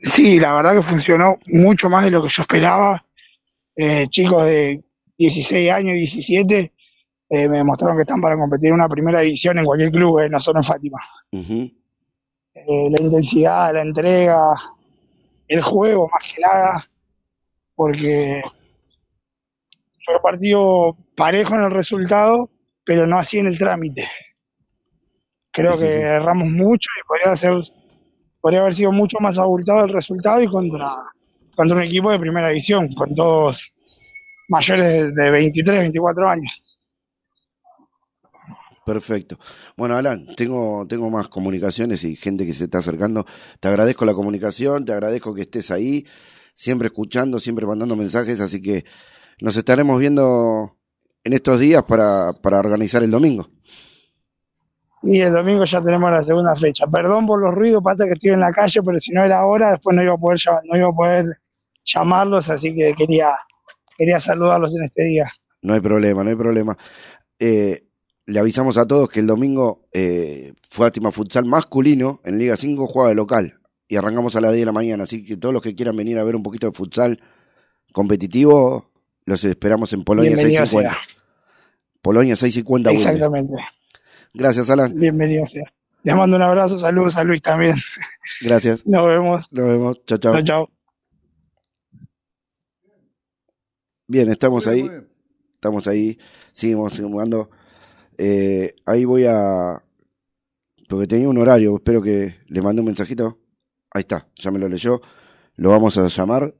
[0.03, 3.05] Sí, la verdad que funcionó mucho más de lo que yo esperaba.
[3.77, 4.85] Eh, chicos de
[5.16, 6.72] 16 años, 17,
[7.31, 10.29] eh, me demostraron que están para competir en una primera división en cualquier club, eh,
[10.29, 10.98] no solo en Fátima.
[11.33, 11.72] Eh,
[12.90, 14.38] la intensidad, la entrega,
[15.48, 16.88] el juego más que nada,
[17.74, 18.42] porque
[20.04, 22.50] fue partido parejo en el resultado,
[22.84, 24.08] pero no así en el trámite.
[25.50, 27.52] Creo que erramos mucho y podría ser,
[28.40, 30.90] podría haber sido mucho más abultado el resultado y contra,
[31.56, 33.72] contra un equipo de primera división, con todos
[34.48, 36.74] mayores de, de 23, 24 años.
[38.84, 39.38] Perfecto.
[39.76, 43.24] Bueno, Alan, tengo, tengo más comunicaciones y gente que se está acercando.
[43.58, 46.04] Te agradezco la comunicación, te agradezco que estés ahí,
[46.52, 48.84] siempre escuchando, siempre mandando mensajes, así que
[49.40, 50.76] nos estaremos viendo
[51.24, 53.48] en estos días para, para organizar el domingo.
[55.02, 56.86] Y el domingo ya tenemos la segunda fecha.
[56.86, 59.72] Perdón por los ruidos, pasa que estoy en la calle, pero si no era ahora,
[59.72, 61.26] después no iba a poder, no iba a poder
[61.84, 63.28] llamarlos, así que quería,
[63.98, 65.30] quería saludarlos en este día.
[65.60, 66.76] No hay problema, no hay problema.
[67.38, 67.80] Eh,
[68.26, 73.10] le avisamos a todos que el domingo eh, Fátima Futsal masculino en Liga 5 juega
[73.10, 75.04] de local y arrancamos a las 10 de la mañana.
[75.04, 77.20] Así que todos los que quieran venir a ver un poquito de futsal
[77.92, 78.90] competitivo,
[79.26, 80.96] los esperamos en Polonia Bienvenido 650.
[82.02, 83.02] Polonia 650 Wilde.
[83.02, 83.54] Exactamente.
[84.34, 84.94] Gracias, Alan.
[84.94, 85.72] Bienvenido sea.
[86.02, 87.76] Les mando un abrazo, saludos a Luis también.
[88.42, 88.87] Gracias.
[88.87, 89.52] Nos vemos.
[89.52, 90.04] Nos vemos.
[90.04, 90.32] Chao, chao.
[90.34, 90.70] Chao, chao.
[94.06, 94.90] Bien, estamos ahí.
[95.54, 96.18] Estamos ahí.
[96.52, 97.50] Seguimos jugando.
[98.18, 99.80] Eh, ahí voy a.
[100.88, 101.76] Porque tenía un horario.
[101.76, 103.38] Espero que le mande un mensajito.
[103.90, 104.28] Ahí está.
[104.37, 105.00] Ya me lo leyó.
[105.56, 106.54] Lo vamos a llamar.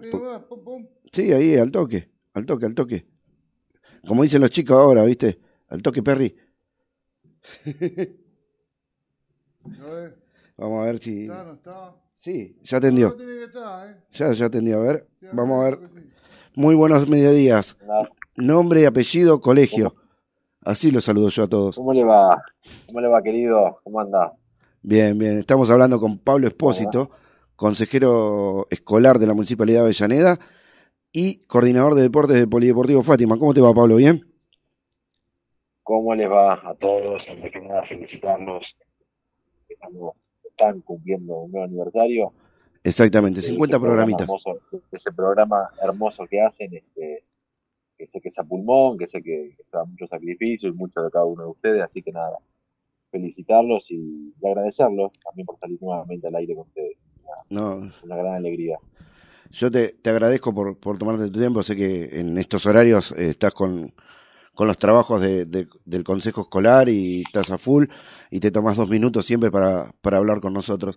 [0.00, 0.86] Ahí nomás, pum, pum.
[1.14, 2.10] Sí, ahí, al toque.
[2.32, 3.06] Al toque, al toque.
[4.04, 5.38] Como dicen los chicos ahora, ¿viste?
[5.68, 6.36] Al toque, Perry.
[10.56, 11.22] Vamos a ver si.
[11.22, 11.94] está, no está.
[12.18, 13.10] Sí, ya atendió.
[13.10, 13.96] No, tiene que estar, ¿eh?
[14.10, 14.80] Ya, ya atendió.
[14.80, 15.06] A ver.
[15.20, 15.78] Sí, Vamos a ver.
[15.94, 16.10] sí.
[16.56, 17.76] Muy buenos mediodías.
[18.36, 19.94] Nombre, apellido, colegio.
[20.62, 21.76] Así los saludo yo a todos.
[21.76, 22.42] ¿Cómo le va?
[22.86, 23.78] ¿Cómo le va, querido?
[23.84, 24.32] ¿Cómo anda?
[24.82, 25.38] Bien, bien.
[25.38, 27.10] Estamos hablando con Pablo Espósito,
[27.54, 30.38] consejero escolar de la Municipalidad de Avellaneda
[31.14, 33.38] y coordinador de deportes del Polideportivo Fátima.
[33.38, 33.96] ¿Cómo te va, Pablo?
[33.96, 34.22] ¿Bien?
[35.82, 37.28] ¿Cómo les va a todos?
[37.28, 38.76] Antes que nada, felicitarlos.
[40.44, 42.32] Están cumpliendo un nuevo aniversario.
[42.82, 44.28] Exactamente, de 50 ese programa programitas.
[44.28, 47.24] hermoso- de ese programa hermoso que hacen, este,
[47.96, 51.10] que sé que es a pulmón, que sé que lleva mucho sacrificio y mucho de
[51.10, 52.38] cada uno de ustedes, así que nada,
[53.10, 56.96] felicitarlos y, y agradecerlos también por salir nuevamente al aire con ustedes.
[57.50, 58.78] No, Una gran alegría.
[59.50, 61.62] Yo te, te agradezco por, por tomarte tu tiempo.
[61.62, 63.94] Sé que en estos horarios eh, estás con,
[64.54, 67.86] con los trabajos de- de- del Consejo Escolar y estás a full
[68.30, 70.96] y te tomas dos minutos siempre para, para hablar con nosotros.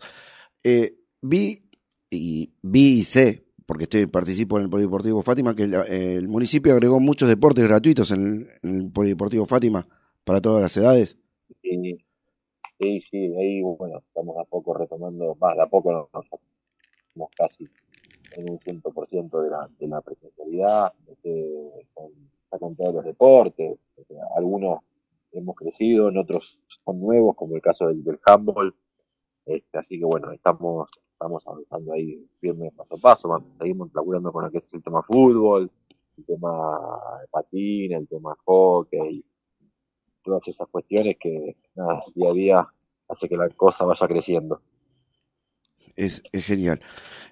[0.64, 1.64] Eh, vi
[2.10, 7.00] y vi y sé, porque estoy, participo en el Polideportivo Fátima, que el municipio agregó
[7.00, 9.88] muchos deportes gratuitos en el, en el Polideportivo Fátima
[10.24, 11.18] para todas las edades.
[12.80, 16.26] Sí, sí, ahí bueno, estamos a poco retomando, más de a poco nos-
[17.08, 17.68] estamos casi
[18.36, 23.78] en un 100% de la, de la presencialidad, este, con, todos los deportes,
[24.36, 24.82] algunos
[25.32, 28.76] hemos crecido, en otros son nuevos, como el caso del, handball,
[29.46, 34.46] este, así que bueno, estamos, estamos avanzando ahí firme paso a paso, seguimos laburando con
[34.46, 35.72] lo que es el tema fútbol,
[36.18, 36.80] el tema
[37.32, 39.24] patín, el tema hockey,
[40.24, 42.68] todas esas cuestiones que nada, día a día
[43.08, 44.62] hace que la cosa vaya creciendo.
[45.98, 46.82] Es, es genial.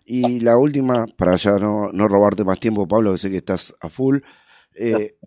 [0.05, 3.75] Y la última, para ya no, no robarte más tiempo, Pablo, que sé que estás
[3.81, 4.19] a full.
[4.75, 5.17] eh,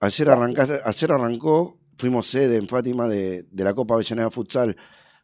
[0.00, 4.76] ayer, arrancaste- ayer arrancó, fuimos sede en Fátima de, de la Copa Avellaneda Futsal.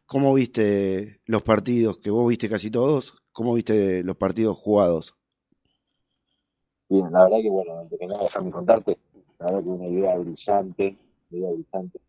[0.07, 1.99] ¿Cómo viste los partidos?
[1.99, 3.15] Que vos viste casi todos.
[3.33, 5.15] ¿Cómo viste los partidos jugados?
[6.89, 8.97] Bien, la verdad que bueno, antes que nada déjame contarte,
[9.39, 10.97] la verdad que una idea brillante,
[11.31, 11.99] una idea brillante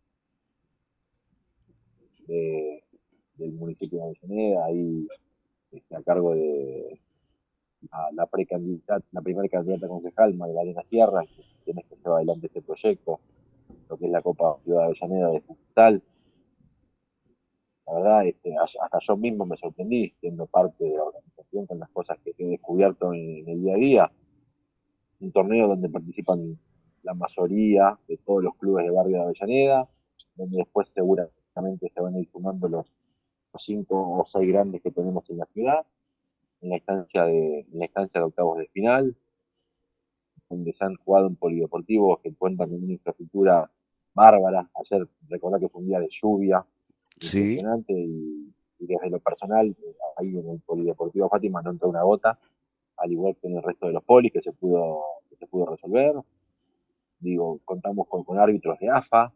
[2.27, 2.83] de-
[3.35, 5.07] del municipio de Avellaneda, ahí
[5.75, 6.99] este, a cargo de
[7.91, 12.61] la, la precandidata, la primera candidata concejal, Magdalena Sierra, que tiene que llevar adelante este
[12.61, 13.19] proyecto,
[13.89, 16.03] lo que es la Copa Ciudad de Avellaneda de Futsal.
[17.87, 21.89] La verdad, este, hasta yo mismo me sorprendí siendo parte de la organización con las
[21.89, 24.11] cosas que he descubierto en, en el día a día.
[25.19, 26.57] Un torneo donde participan
[27.03, 29.87] la mayoría de todos los clubes de barrio de Avellaneda,
[30.35, 32.91] donde después seguramente se van a ir sumando los,
[33.55, 35.85] los cinco o seis grandes que tenemos en la ciudad,
[36.59, 39.15] en la instancia de, en la instancia de octavos de final,
[40.49, 43.71] donde se han jugado en polideportivos que cuentan con una infraestructura
[44.13, 44.69] bárbara.
[44.75, 46.65] Ayer recordá que fue un día de lluvia,
[47.17, 47.39] Sí.
[47.39, 49.73] impresionante y, y desde lo personal,
[50.17, 52.37] ahí en el Polideportivo Fátima no entró una gota,
[52.97, 55.65] al igual que en el resto de los polis que se pudo, que se pudo
[55.67, 56.13] resolver.
[57.19, 59.31] Digo, contamos con, con árbitros de AFA,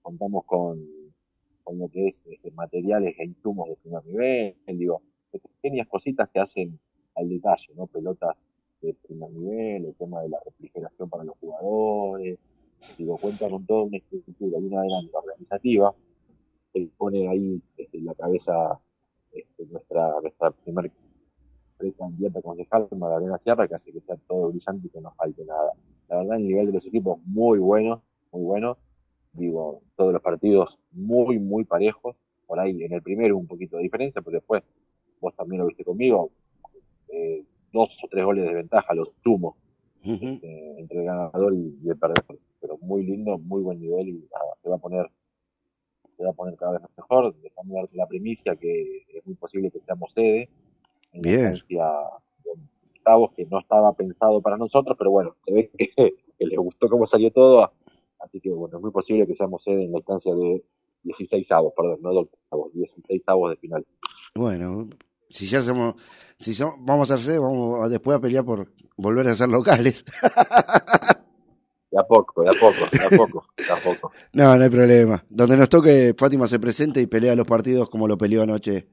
[0.00, 0.99] contamos con,
[1.64, 6.40] con lo que es este, materiales e insumos de primer nivel, digo, pequeñas cositas que
[6.40, 6.78] hacen
[7.16, 7.86] al detalle, ¿no?
[7.86, 8.36] Pelotas
[8.82, 12.38] de primer nivel, el tema de la refrigeración para los jugadores,
[12.96, 15.94] digo, cuentan con toda una estructura y una dinámica organizativa
[16.72, 18.80] que pone ahí este, la cabeza
[19.32, 20.90] este, nuestra, nuestra primer
[21.96, 25.72] candidata concejal, Magdalena Sierra, que hace que sea todo brillante y que no falte nada.
[26.08, 28.76] La verdad, el nivel de los equipos muy bueno, muy bueno.
[29.32, 32.16] Digo, todos los partidos muy, muy parejos.
[32.46, 34.62] Por ahí en el primero un poquito de diferencia, pero después,
[35.20, 36.30] vos también lo viste conmigo,
[37.08, 39.56] eh, dos o tres goles de ventaja, los sumo,
[40.02, 42.38] este, entre el ganador y, y el perdedor.
[42.60, 45.10] Pero muy lindo, muy buen nivel y nada, se va a poner
[46.20, 47.34] se va a poner cada vez mejor.
[47.40, 50.50] Déjame darte la primicia que es muy posible que seamos sede
[51.12, 51.54] en la Bien.
[51.68, 52.50] de
[52.98, 56.88] octavos que no estaba pensado para nosotros, pero bueno, se ve que, que les gustó
[56.88, 57.72] cómo salió todo,
[58.20, 60.62] Así que bueno, es muy posible que seamos sede en la instancia de
[61.04, 63.86] 16 avos, perdón, no de octavos, 16 avos de final.
[64.34, 64.88] Bueno,
[65.28, 65.94] si ya somos,
[66.38, 70.04] si son, vamos a hacer, vamos a- después a pelear por volver a ser locales.
[71.90, 74.12] De a poco, de a poco, de a poco, de a poco.
[74.32, 75.24] No, no hay problema.
[75.28, 78.86] Donde nos toque, Fátima se presente y pelea los partidos como lo peleó anoche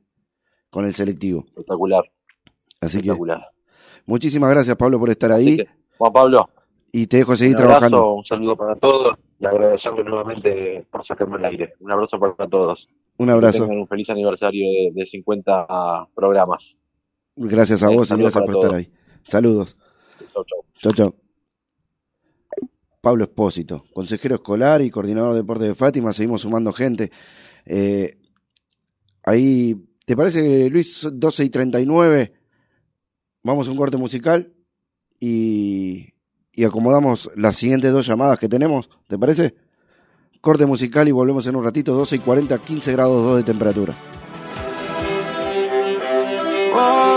[0.72, 1.44] con el selectivo.
[1.48, 2.04] Espectacular.
[2.82, 3.52] Así que Espectacular.
[4.08, 5.58] muchísimas gracias, Pablo, por estar ahí.
[6.00, 6.50] Juan Pablo,
[6.92, 8.14] Y te dejo seguir un abrazo, trabajando.
[8.14, 11.74] un saludo para todos y agradecerle nuevamente por sacarme al aire.
[11.80, 12.88] Un abrazo para todos.
[13.18, 13.60] Un abrazo.
[13.60, 16.78] Que tengan un feliz aniversario de, de 50 programas.
[17.36, 18.92] Gracias a vos y gracias por estar ahí.
[19.24, 19.78] Saludos.
[20.34, 20.64] Chau, chau.
[20.82, 21.16] Chau, chau.
[23.02, 26.14] Pablo Espósito, consejero escolar y coordinador de deporte de Fátima.
[26.14, 27.12] Seguimos sumando gente.
[27.66, 28.12] Eh,
[29.24, 29.76] ahí,
[30.06, 32.34] ¿te parece, Luis, 12 y 39?
[33.44, 34.54] Vamos a un corte musical
[35.20, 36.10] y,
[36.58, 38.89] y acomodamos las siguientes dos llamadas que tenemos.
[39.05, 39.53] ¿Te parece?
[40.41, 41.93] Corte musical y volvemos en un ratito.
[41.93, 43.93] 12 y 40, 15 grados 2 de temperatura.
[46.74, 47.16] ¿Qué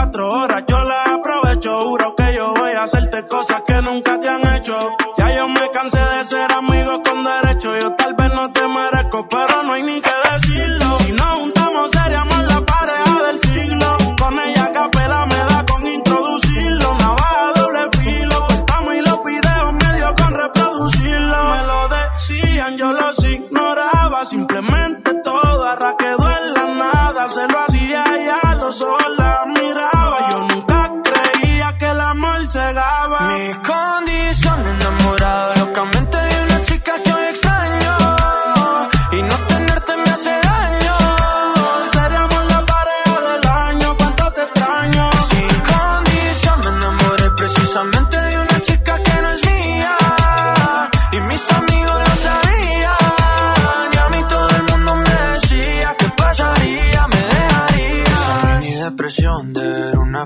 [0.00, 0.49] 24 horas,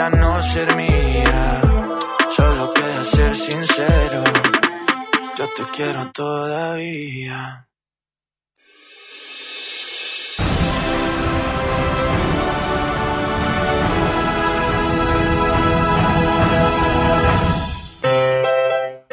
[0.00, 1.60] aprendiste a no ser mía.
[2.30, 4.24] Solo queda ser sincero,
[5.36, 7.66] yo te quiero todavía.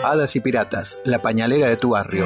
[0.03, 2.25] Hadas y Piratas, la pañalera de tu barrio.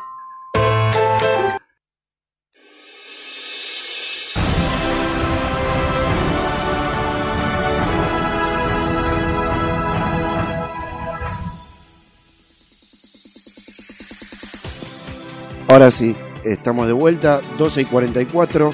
[15.71, 16.13] Ahora sí,
[16.43, 18.71] estamos de vuelta, 12 y 44,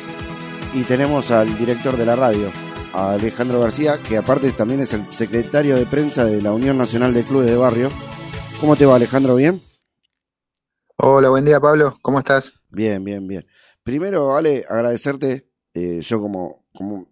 [0.73, 2.51] y tenemos al director de la radio,
[2.91, 7.13] a Alejandro García, que aparte también es el secretario de prensa de la Unión Nacional
[7.13, 7.89] de Clubes de Barrio.
[8.59, 9.35] ¿Cómo te va, Alejandro?
[9.35, 9.61] ¿Bien?
[10.95, 11.99] Hola, buen día, Pablo.
[12.01, 12.55] ¿Cómo estás?
[12.71, 13.45] Bien, bien, bien.
[13.83, 17.05] Primero, Ale, agradecerte, eh, yo como, como,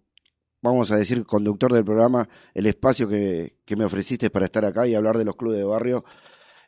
[0.62, 4.84] vamos a decir, conductor del programa, el espacio que, que me ofreciste para estar acá
[4.88, 5.98] y hablar de los clubes de barrio.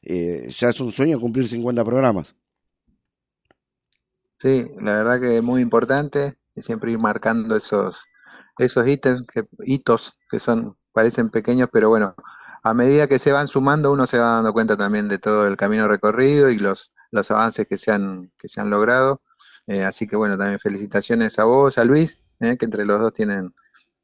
[0.03, 2.37] Eh, ya es un sueño cumplir 50 programas.
[4.41, 8.05] Sí, la verdad que es muy importante y siempre ir marcando esos,
[8.59, 12.15] esos ítems que, hitos que son, parecen pequeños, pero bueno,
[12.63, 15.57] a medida que se van sumando, uno se va dando cuenta también de todo el
[15.57, 19.23] camino recorrido y los, los avances que se han, que se han logrado.
[19.67, 23.13] Eh, así que bueno, también felicitaciones a vos, a Luis, eh, que entre los dos
[23.13, 23.55] tienen,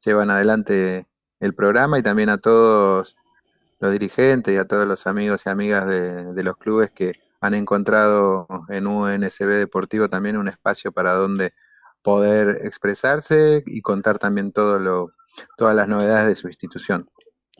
[0.05, 1.07] llevan adelante
[1.39, 3.15] el programa y también a todos
[3.79, 7.53] los dirigentes y a todos los amigos y amigas de, de los clubes que han
[7.53, 11.53] encontrado en UNSB Deportivo también un espacio para donde
[12.01, 15.13] poder expresarse y contar también todo lo,
[15.57, 17.09] todas las novedades de su institución.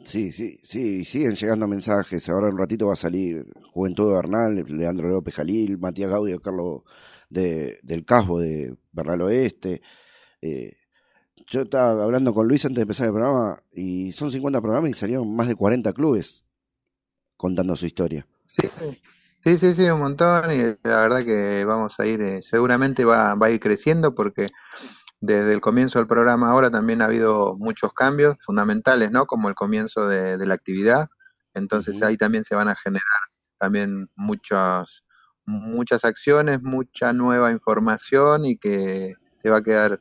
[0.04, 2.28] Sí, sí, sí, siguen llegando mensajes.
[2.28, 6.82] Ahora un ratito va a salir Juventud de Bernal, Leandro López Jalil, Matías Gaudio, Carlos
[7.30, 9.80] de, del Casbo de Bernal Oeste.
[10.42, 10.76] Eh,
[11.48, 14.94] yo estaba hablando con Luis antes de empezar el programa y son 50 programas y
[14.94, 16.44] salieron más de 40 clubes
[17.36, 18.26] contando su historia.
[18.46, 18.68] Sí,
[19.46, 23.36] sí, sí, sí, un montón y la verdad que vamos a ir, eh, seguramente va,
[23.36, 24.48] va a ir creciendo porque
[25.20, 29.26] desde el comienzo del programa ahora también ha habido muchos cambios fundamentales, ¿no?
[29.26, 31.06] Como el comienzo de, de la actividad.
[31.54, 33.04] Entonces ahí también se van a generar
[33.56, 35.04] también muchas,
[35.44, 40.00] muchas acciones, mucha nueva información y que te va a quedar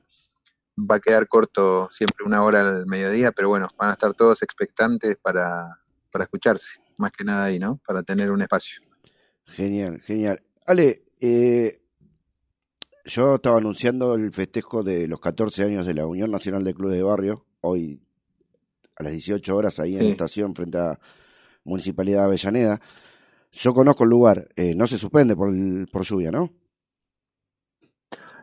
[0.78, 4.42] va a quedar corto siempre una hora al mediodía, pero bueno, van a estar todos
[4.42, 5.80] expectantes para,
[6.12, 7.80] para escucharse, más que nada ahí, ¿no?
[7.86, 8.85] Para tener un espacio.
[9.48, 10.42] Genial, genial.
[10.66, 11.78] Ale, eh,
[13.06, 16.98] yo estaba anunciando el festejo de los 14 años de la Unión Nacional de Clubes
[16.98, 18.02] de Barrio, hoy
[18.98, 20.06] a las 18 horas ahí en Sí.
[20.06, 21.00] la estación frente a
[21.64, 22.82] Municipalidad de Avellaneda.
[23.52, 26.52] Yo conozco el lugar, eh, no se suspende por, el- por lluvia, ¿no?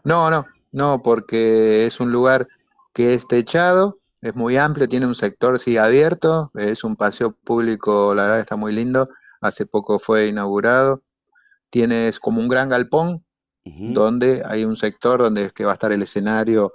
[0.04, 2.48] No, no, no, porque es un lugar
[2.92, 8.14] que es techado, es muy amplio, tiene un sector sí abierto, es un paseo público,
[8.14, 9.08] la verdad está muy lindo,
[9.42, 11.02] hace poco fue inaugurado,
[11.70, 13.24] tienes como un gran galpón
[13.84, 16.72] donde hay un sector donde es que va a estar el escenario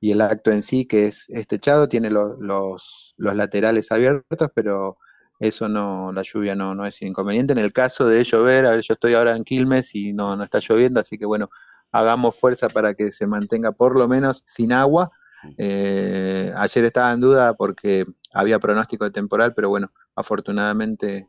[0.00, 4.50] y el acto en sí, que es, es techado, tiene lo- los, los laterales abiertos,
[4.54, 4.98] pero
[5.38, 7.52] eso no, la lluvia no, no es inconveniente.
[7.54, 10.44] En el caso de llover, a ver, yo estoy ahora en Quilmes y no, no
[10.44, 11.50] está lloviendo, así que bueno,
[11.92, 15.10] hagamos fuerza para que se mantenga por lo menos sin agua.
[15.56, 18.04] Eh, ayer estaba en duda porque
[18.34, 21.28] había pronóstico de temporal, pero bueno, afortunadamente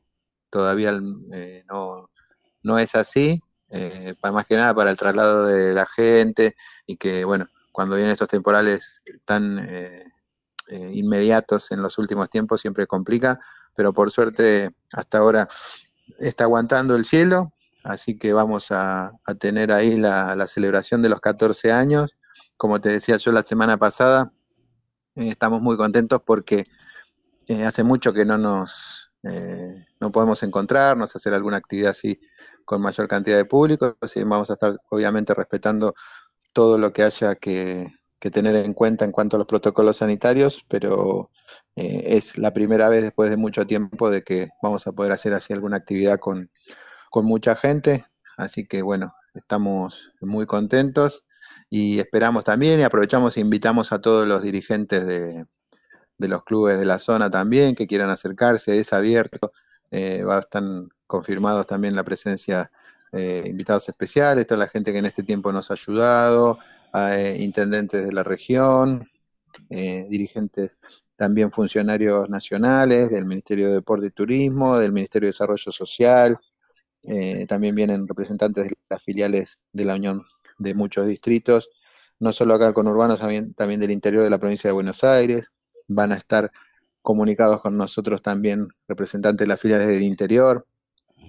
[0.51, 0.99] todavía
[1.31, 2.09] eh, no,
[2.61, 3.39] no es así,
[3.69, 7.95] eh, para más que nada para el traslado de la gente y que, bueno, cuando
[7.95, 10.05] vienen estos temporales tan eh,
[10.67, 13.39] inmediatos en los últimos tiempos siempre complica,
[13.75, 15.47] pero por suerte hasta ahora
[16.19, 21.09] está aguantando el cielo, así que vamos a, a tener ahí la, la celebración de
[21.09, 22.15] los 14 años.
[22.57, 24.31] Como te decía yo la semana pasada,
[25.15, 26.67] estamos muy contentos porque
[27.65, 32.19] hace mucho que no nos eh, no podemos encontrarnos, hacer alguna actividad así
[32.65, 35.93] con mayor cantidad de público, así vamos a estar obviamente respetando
[36.53, 37.87] todo lo que haya que,
[38.19, 41.29] que tener en cuenta en cuanto a los protocolos sanitarios, pero
[41.75, 45.33] eh, es la primera vez después de mucho tiempo de que vamos a poder hacer
[45.33, 46.49] así alguna actividad con,
[47.09, 48.05] con mucha gente,
[48.37, 51.23] así que bueno, estamos muy contentos
[51.69, 55.45] y esperamos también y aprovechamos e invitamos a todos los dirigentes de,
[56.21, 59.51] de los clubes de la zona también que quieran acercarse, es abierto,
[59.89, 62.71] eh, va, están confirmados también la presencia
[63.11, 66.59] de invitados especiales, toda la gente que en este tiempo nos ha ayudado,
[66.93, 69.09] eh, intendentes de la región,
[69.69, 70.77] eh, dirigentes
[71.15, 76.37] también funcionarios nacionales del Ministerio de Deporte y Turismo, del Ministerio de Desarrollo Social,
[77.03, 80.23] eh, también vienen representantes de las filiales de la Unión
[80.59, 81.69] de muchos distritos,
[82.19, 85.45] no solo acá con urbanos, también del interior de la provincia de Buenos Aires,
[85.95, 86.51] van a estar
[87.01, 90.67] comunicados con nosotros también representantes de las filiales del interior.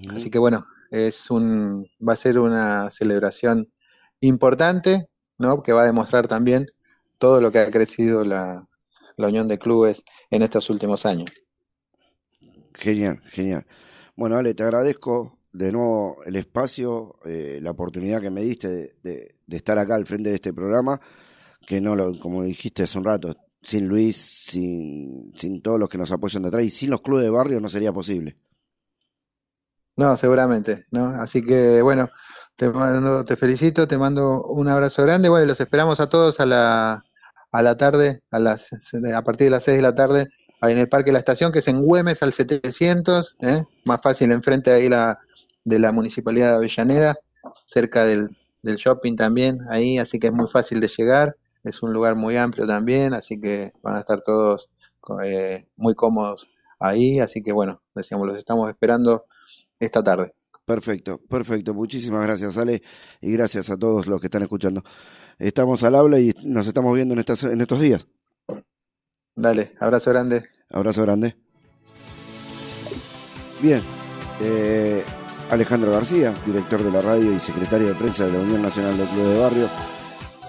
[0.09, 3.73] Así que bueno, es un, va a ser una celebración
[4.21, 5.09] importante,
[5.39, 5.63] ¿no?
[5.63, 6.67] Que va a demostrar también
[7.19, 8.69] todo lo que ha crecido la,
[9.17, 11.31] la Unión de Clubes en estos últimos años.
[12.75, 13.67] Genial, genial.
[14.17, 18.95] Bueno, Ale, te agradezco de nuevo el espacio, eh, la oportunidad que me diste de,
[19.03, 20.99] de- de estar acá al frente de este programa,
[21.67, 25.99] que no lo, como dijiste hace un rato, sin Luis, sin, sin todos los que
[25.99, 28.37] nos apoyan detrás y sin los clubes de barrio no sería posible.
[29.97, 31.09] No, seguramente, ¿no?
[31.21, 32.09] Así que bueno,
[32.57, 35.29] te mando, te felicito, te mando un abrazo grande.
[35.29, 37.05] Bueno, los esperamos a todos a la,
[37.53, 40.29] a la tarde, a las, a partir de las 6 de la tarde,
[40.61, 43.65] ahí en el Parque de la Estación, que es en Güemes al 700, ¿eh?
[43.85, 45.19] Más fácil enfrente ahí la,
[45.65, 47.17] de la Municipalidad de Avellaneda,
[47.67, 51.37] cerca del, del shopping también, ahí, así que es muy fácil de llegar.
[51.65, 54.69] Es un lugar muy amplio también, así que van a estar todos
[55.25, 56.49] eh, muy cómodos
[56.81, 59.27] ahí, así que bueno, decíamos, los estamos esperando
[59.79, 60.35] esta tarde.
[60.65, 61.75] Perfecto, perfecto.
[61.75, 62.83] Muchísimas gracias, Ale,
[63.21, 64.83] y gracias a todos los que están escuchando.
[65.39, 68.07] Estamos al habla y nos estamos viendo en, estas, en estos días.
[69.35, 70.45] Dale, abrazo grande.
[70.71, 71.37] Abrazo grande.
[73.61, 73.83] Bien,
[74.41, 75.03] eh,
[75.51, 79.09] Alejandro García, director de la radio y secretario de prensa de la Unión Nacional del
[79.09, 79.69] Club de Barrio.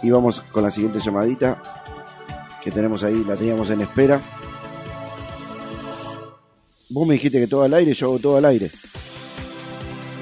[0.03, 1.61] Y vamos con la siguiente llamadita
[2.61, 4.19] que tenemos ahí, la teníamos en espera.
[6.89, 8.69] Vos me dijiste que todo al aire, yo hago todo al aire.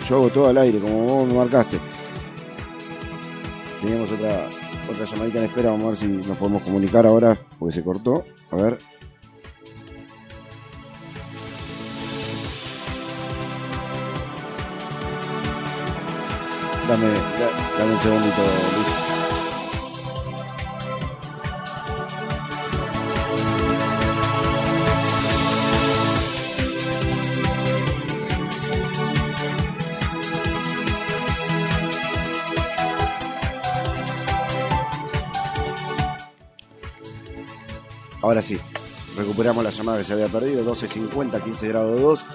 [0.07, 1.79] Yo hago todo al aire, como vos me marcaste.
[3.81, 4.47] Teníamos otra,
[4.89, 8.23] otra llamadita en espera, vamos a ver si nos podemos comunicar ahora, porque se cortó.
[8.51, 8.77] A ver.
[16.87, 17.07] Dame,
[17.39, 18.41] da- dame un segundito,
[18.75, 19.10] Luis.
[38.21, 38.59] Ahora sí,
[39.17, 42.25] recuperamos la llamada que se había perdido, 12.50, 15 grados 2,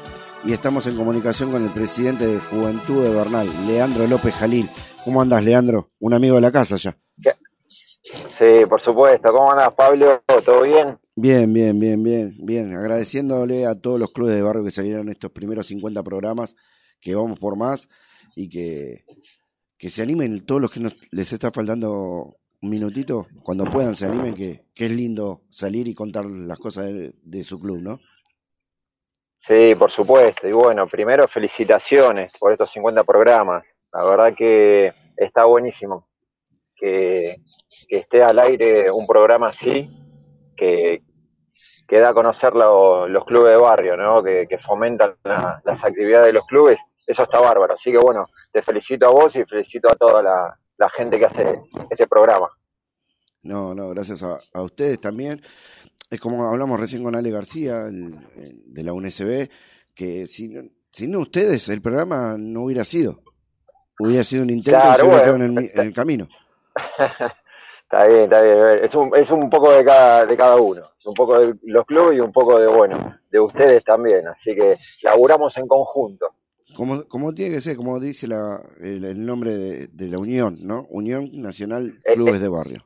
[0.44, 4.68] y estamos en comunicación con el presidente de Juventud de Bernal, Leandro López Jalil.
[5.04, 5.90] ¿Cómo andás, Leandro?
[6.00, 6.96] Un amigo de la casa ya.
[8.38, 9.32] Sí, por supuesto.
[9.32, 10.22] ¿Cómo andás, Pablo?
[10.44, 10.98] ¿Todo bien?
[11.14, 12.76] Bien, bien, bien, bien, bien.
[12.76, 16.54] Agradeciéndole a todos los clubes de barrio que salieron estos primeros 50 programas,
[17.00, 17.88] que vamos por más
[18.34, 19.04] y que,
[19.78, 24.06] que se animen todos los que nos, les está faltando un minutito, cuando puedan se
[24.06, 28.00] animen, que, es lindo salir y contar las cosas de, su club, ¿no?
[29.36, 30.48] Sí, por supuesto.
[30.48, 33.74] Y bueno, primero felicitaciones por estos 50 programas.
[33.92, 36.08] La verdad que está buenísimo
[36.74, 37.36] que,
[37.88, 39.88] esté al aire un programa así,
[40.56, 41.02] que,
[41.86, 44.22] que da a conocer lo- los clubes de barrio, ¿no?
[44.22, 46.80] Que, fomentan la- las actividades de los clubes.
[47.06, 47.74] Eso está bárbaro.
[47.74, 51.26] Así que bueno, te felicito a vos y felicito a toda la, la gente que
[51.26, 51.60] hace
[51.90, 52.48] este programa.
[53.42, 55.40] No, no, gracias a, a ustedes también.
[56.10, 59.48] Es como hablamos recién con Ale García, el- el de la UNSB,
[59.94, 60.54] que si
[60.90, 63.20] si no ustedes, el programa no hubiera sido.
[63.98, 66.28] Hubiera sido un intento y se hubiera bueno, quedado en el, mi- en el camino.
[67.82, 68.58] Está bien, está bien.
[68.82, 70.82] Es un, es un poco de cada, de cada uno.
[70.98, 74.26] Es un poco de los clubes y un poco de, bueno, de ustedes también.
[74.26, 76.34] Así que laburamos en conjunto.
[76.76, 80.58] Como, como tiene que ser, como dice la, el, el nombre de, de la Unión,
[80.60, 80.86] ¿no?
[80.90, 82.42] Unión Nacional Eh, Clubes eh.
[82.42, 82.84] de Barrio.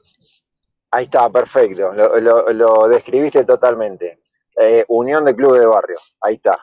[0.93, 1.93] Ahí está, perfecto.
[1.93, 4.21] Lo, lo, lo describiste totalmente.
[4.61, 5.99] Eh, unión de clubes de barrio.
[6.21, 6.59] Ahí está.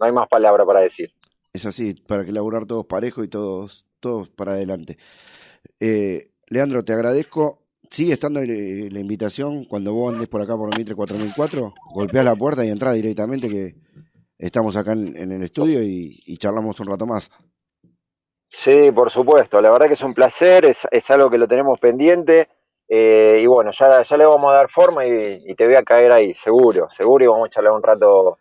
[0.00, 1.12] No hay más palabra para decir.
[1.52, 4.96] Es así, para que laburar todos parejos y todos, todos para adelante.
[5.78, 7.62] Eh, Leandro, te agradezco.
[7.90, 12.64] Sigue estando la invitación cuando vos andes por acá por Mitre 4004, golpeás la puerta
[12.64, 13.76] y entrás directamente que
[14.38, 17.30] estamos acá en, en el estudio y, y charlamos un rato más.
[18.48, 19.60] Sí, por supuesto.
[19.60, 20.64] La verdad que es un placer.
[20.64, 22.48] Es, es algo que lo tenemos pendiente.
[22.88, 25.82] Eh, y bueno, ya, ya le vamos a dar forma y, y te voy a
[25.82, 27.24] caer ahí, seguro, seguro.
[27.24, 28.38] Y vamos a charlar un rato,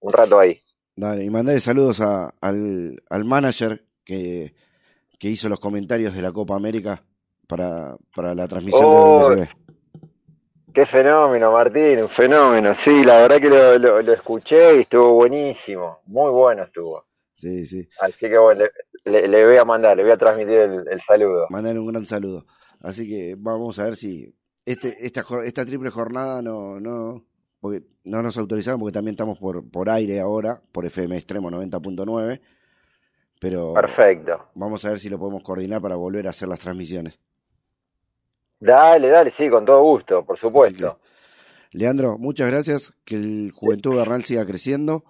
[0.00, 0.60] un rato ahí.
[0.94, 4.54] Dale, y mandale saludos a- al, al manager que,
[5.18, 7.02] que hizo los comentarios de la Copa América
[7.46, 9.56] para, para la transmisión Oh, de la.
[10.76, 12.74] Qué fenómeno, Martín, un fenómeno.
[12.74, 16.00] Sí, la verdad que lo, lo- lo escuché y estuvo buenísimo.
[16.04, 17.06] Muy bueno estuvo.
[17.34, 17.88] Sí, sí.
[17.98, 18.66] Así que bueno,
[19.06, 21.46] le, le- le voy a mandar, le voy a transmitir el, el saludo.
[21.48, 22.44] Mandale un gran saludo.
[22.82, 24.34] Así que vamos a ver si
[24.66, 27.24] este, esta, triple jornada no, no,
[27.58, 32.38] porque no nos autorizaron porque también estamos por, por aire ahora, por FM Extremo 90.9.
[33.40, 34.50] Pero Perfecto.
[34.54, 37.18] vamos a ver si lo podemos coordinar para volver a hacer las transmisiones.
[38.58, 40.98] Dale, dale, sí, con todo gusto, por supuesto.
[41.72, 42.94] Leandro, muchas gracias.
[43.04, 45.04] Que el Juventud Bernal siga creciendo,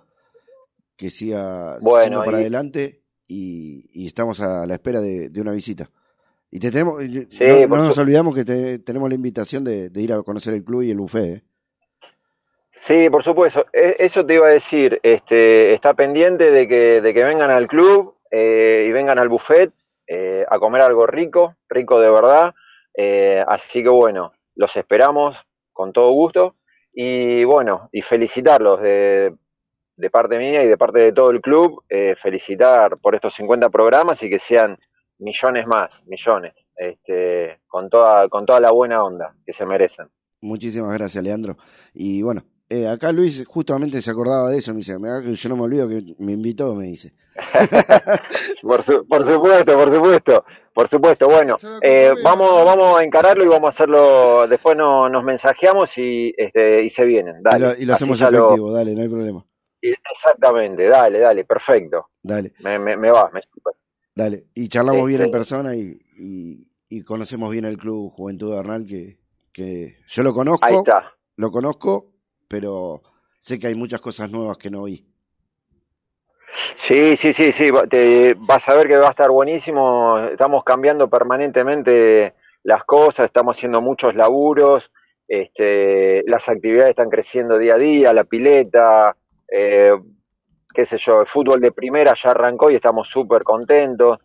[0.96, 5.52] que siga Bueno, para y- adelante y, y estamos a la espera de, de una
[5.52, 5.90] visita.
[6.50, 10.12] Y te tenemos, Sí, no, nos olvidamos que te- tenemos la invitación de, de ir
[10.12, 11.36] a conocer el club y el buffet.
[11.36, 11.42] ¿eh?
[12.74, 13.66] Sí, por supuesto.
[13.72, 15.00] E- Eso te iba a decir.
[15.02, 19.72] Este, está pendiente de que, de que vengan al club eh, y vengan al buffet
[20.06, 22.54] eh, a comer algo rico, rico de verdad.
[22.96, 26.56] Eh, así que bueno, los esperamos con todo gusto.
[26.92, 29.36] Y bueno, y felicitarlos de,
[30.10, 31.84] parte mía y de parte de todo el club.
[31.88, 34.78] eh, felicitar por estos 50 programas y que sean
[35.18, 40.08] millones más, millones, este, con, toda, con toda la buena onda que se merecen.
[40.40, 41.56] Muchísimas gracias, Leandro.
[41.94, 45.48] Y bueno, eh, acá Luis justamente se acordaba de eso, me dice, "Mirá que yo
[45.48, 47.12] no me olvido que me invitó, me dice.
[48.62, 50.44] Por, su- por supuesto, por supuesto,
[50.74, 51.28] por supuesto.
[51.28, 54.48] Bueno, eh, vamos, vamos a encararlo y vamos a hacerlo.
[54.48, 57.36] Después no- nos mensajeamos y, este, y se vienen.
[57.40, 57.58] Y Dale.
[57.66, 59.44] lo, y lo hacemos ya lo- efectivo, dale, no hay problema.
[59.80, 62.08] Exactamente, dale, dale, perfecto.
[62.22, 63.74] Dale, Me, me, me va, me super.
[64.14, 64.46] dale.
[64.54, 68.58] Y charlamos bien en Este- persona y, y, y conocemos bien el club Juventud de
[68.58, 69.18] Arnal, que,
[69.52, 70.66] que yo lo conozco.
[70.66, 71.12] Ahí está.
[71.36, 72.12] Lo conozco,
[72.48, 73.02] pero
[73.40, 75.04] sé que hay muchas cosas nuevas que no vi.
[76.74, 77.70] Sí, sí, sí, sí.
[77.70, 80.18] vas a ver que va a estar buenísimo.
[80.30, 84.90] Estamos cambiando permanentemente las cosas, estamos haciendo muchos laburos.
[85.28, 89.16] Este, las actividades están creciendo día a día, la pileta,
[89.50, 89.92] eh,
[90.72, 94.18] qué sé yo, el fútbol de primera ya arrancó y estamos súper contentos.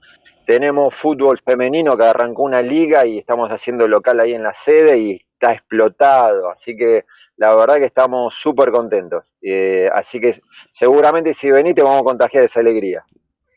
[0.46, 4.98] Tenemos fútbol femenino que arrancó una liga y estamos haciendo local ahí en la sede
[4.98, 6.50] y está explotado.
[6.52, 7.06] Así que
[7.38, 9.26] la verdad que estamos súper contentos.
[9.42, 13.04] Eh, así que seguramente si venís te vamos a contagiar esa alegría.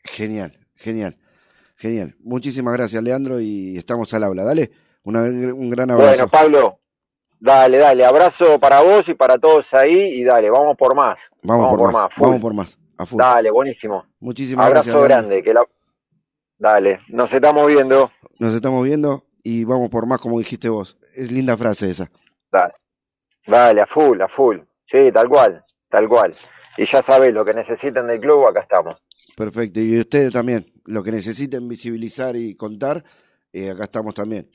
[0.03, 1.17] Genial, genial,
[1.75, 2.15] genial.
[2.23, 4.43] Muchísimas gracias, Leandro, y estamos al habla.
[4.43, 4.71] Dale,
[5.03, 6.09] una- un gran abrazo.
[6.09, 6.79] Bueno, Pablo,
[7.39, 11.19] dale, dale, abrazo para vos y para todos ahí y dale, vamos por más.
[11.41, 13.19] vamos, por, más, vamos por más, a full.
[13.19, 14.05] Dale, buenísimo.
[14.19, 14.95] Muchísimas Abrazo gracias.
[15.09, 15.29] Leandro.
[15.29, 15.65] grande, que la...
[16.57, 18.11] Dale, nos estamos viendo.
[18.39, 20.97] Nos estamos viendo y vamos por más, como dijiste vos.
[21.15, 22.09] Es linda frase esa.
[22.51, 22.73] Dale,
[23.45, 24.57] dale, a full, a full.
[24.85, 26.35] Sí, tal cual, tal cual.
[26.77, 28.95] Y ya sabés, lo que necesiten del club, acá estamos.
[29.35, 29.79] Perfecto.
[29.79, 33.03] Y ustedes también, lo que necesiten visibilizar y contar,
[33.51, 34.49] eh, acá estamos también.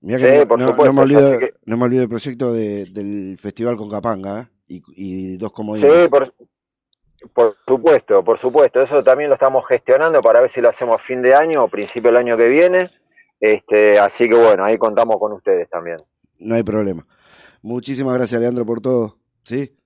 [0.00, 2.08] Mirá que Sí, no, por no- no supuesto, me olvido, que- no me olvido del
[2.08, 4.46] proyecto de- del festival con Capanga ¿eh?
[4.68, 5.90] y, y dos comodines.
[6.04, 6.32] Sí, por,
[7.32, 8.80] por supuesto, por supuesto.
[8.80, 11.68] Eso también lo estamos gestionando para ver si lo hacemos a fin de año o
[11.68, 12.90] principio del año que viene.
[13.40, 15.98] Este, así que bueno, ahí contamos con ustedes también.
[16.38, 17.06] No hay problema.
[17.62, 19.18] Muchísimas gracias, Leandro, por todo.
[19.42, 19.76] ¿Sí?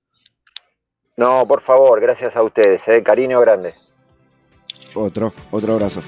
[1.17, 3.75] No, por favor, gracias a ustedes, eh, cariño grande.
[4.95, 6.01] Otro, otro abrazo.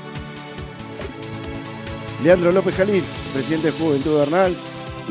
[2.22, 4.57] Leandro López Jalil, presidente de Juventud de Arnal,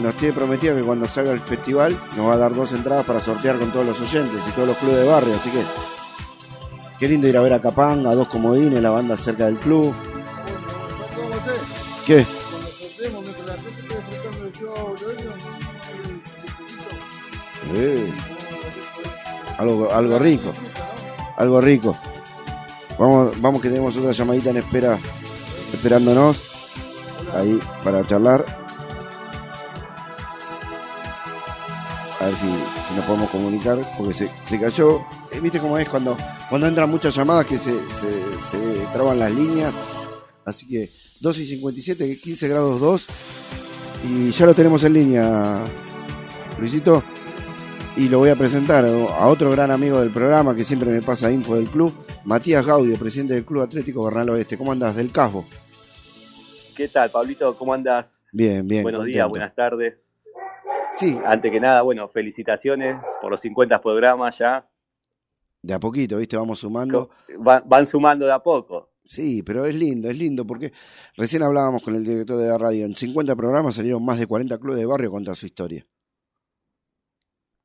[0.02, 3.20] nos tiene prometido que cuando salga el festival nos va a dar dos entradas para
[3.20, 5.62] sortear con todos los oyentes y todos los clubes de barrio, así que
[7.00, 9.94] qué lindo ir a ver a Capanga, dos comodines, la banda cerca del club.
[12.06, 12.26] ¿Qué.
[17.76, 18.12] Eh,
[19.58, 20.52] algo, algo rico,
[21.38, 21.98] algo rico.
[23.00, 24.98] Vamos, vamos que tenemos otra llamadita en espera,
[25.74, 26.52] esperándonos
[27.34, 28.46] ahí para charlar.
[32.20, 32.48] A ver si,
[32.88, 35.02] si nos podemos comunicar, porque se, se cayó.
[35.34, 36.16] Eh, ¿Viste cómo es cuando,
[36.50, 38.12] cuando entran muchas llamadas que se, se,
[38.52, 39.74] se traban las líneas?
[40.46, 40.90] Así que
[41.22, 43.08] 2 y 57, 15 grados 2.
[44.06, 45.64] Y ya lo tenemos en línea,
[46.60, 47.04] Luisito.
[47.96, 51.32] Y lo voy a presentar a otro gran amigo del programa que siempre me pasa
[51.32, 51.94] info del club,
[52.26, 54.58] Matías Gaudio, presidente del Club Atlético Bernal Oeste.
[54.58, 54.96] ¿Cómo andás?
[54.96, 55.46] Del Casbo.
[56.76, 57.56] ¿Qué tal, Pablito?
[57.56, 58.16] ¿Cómo andas?
[58.32, 58.82] Bien, bien.
[58.82, 59.16] Buenos contento.
[59.16, 60.02] días, buenas tardes.
[60.96, 61.20] Sí.
[61.24, 64.68] Antes que nada, bueno, felicitaciones por los 50 programas ya.
[65.64, 66.36] De a poquito, ¿viste?
[66.38, 67.10] Vamos sumando.
[67.40, 68.92] Van, van sumando de a poco.
[69.06, 70.72] Sí, pero es lindo, es lindo porque
[71.18, 72.86] recién hablábamos con el director de la radio.
[72.86, 75.86] En 50 programas salieron más de 40 clubes de barrio contra su historia.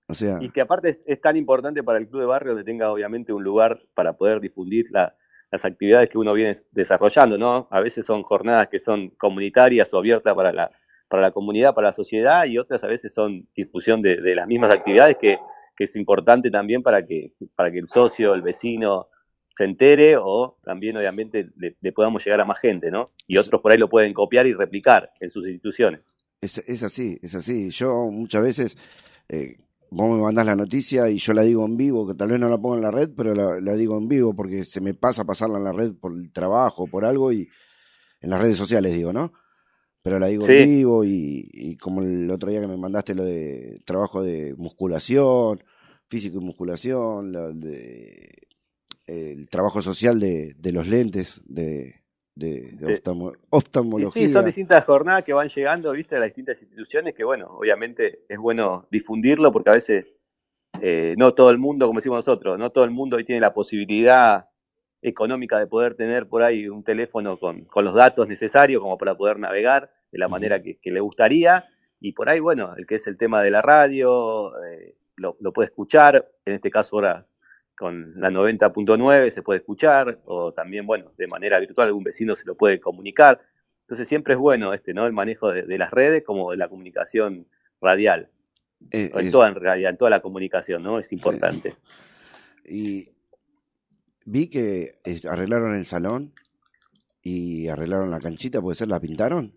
[0.09, 2.65] O sea, Y que aparte es, es tan importante para el club de barrio que
[2.65, 5.15] tenga obviamente un lugar para poder difundir la-
[5.51, 7.69] las actividades que uno viene desarrollando, ¿no?
[7.71, 10.71] A veces son jornadas que son comunitarias o abiertas para la,
[11.09, 14.47] para la comunidad, para la sociedad, y otras a veces son difusión de, de las
[14.47, 15.39] mismas actividades que,
[15.79, 19.07] que es importante también para que, para que el socio, el vecino
[19.49, 23.07] se entere o también obviamente le, le podamos llegar a más gente, ¿no?
[23.29, 26.01] Y otros por ahí lo pueden copiar y replicar en sus instituciones.
[26.41, 27.71] es, es así, es así.
[27.71, 28.77] Yo muchas veces,
[29.29, 29.57] eh,
[29.91, 32.49] vos me mandás la noticia y yo la digo en vivo, que tal vez no
[32.49, 35.25] la pongo en la red, pero la, la digo en vivo porque se me pasa
[35.25, 37.49] pasarla en la red por el trabajo, por algo y
[38.21, 39.33] en las redes sociales digo, ¿no?
[40.03, 40.53] Pero la digo Sí.
[40.53, 44.55] en vivo y, y como el otro día que me mandaste lo de trabajo de
[44.57, 45.63] musculación,
[46.09, 48.47] físico y musculación, lo de,
[49.07, 51.95] el trabajo social de, de los lentes, de,
[52.35, 54.27] de, de oftalmo- oftalmología.
[54.27, 58.21] sí, son distintas jornadas que van llegando, viste, a las distintas instituciones, que bueno, obviamente
[58.29, 60.07] es bueno difundirlo porque a veces
[60.81, 63.53] eh, no todo el mundo, como decimos nosotros, no todo el mundo hoy tiene la
[63.55, 64.47] posibilidad
[65.01, 69.17] económica de poder tener por ahí un teléfono con, con los datos necesarios como para
[69.17, 71.67] poder navegar de la manera que, que le gustaría.
[72.01, 75.53] Y por ahí, bueno, el que es el tema de la radio, eh, lo, lo
[75.53, 77.27] puede escuchar, en este caso ahora
[77.77, 82.45] con la 90.9 se puede escuchar, o también, bueno, de manera virtual algún vecino se
[82.45, 83.41] lo puede comunicar.
[83.83, 85.07] Entonces siempre es bueno este, ¿no?
[85.07, 87.47] El manejo de, de las redes como de la comunicación
[87.81, 88.31] radial.
[88.91, 90.99] Eh, en es- toda en realidad, en toda la comunicación, ¿no?
[90.99, 91.77] Es importante.
[92.65, 93.05] Y
[94.25, 94.91] vi que
[95.31, 96.33] arreglaron el salón
[97.23, 98.89] y arreglaron la canchita, ¿puede ser?
[98.89, 99.53] ¿La pintaron?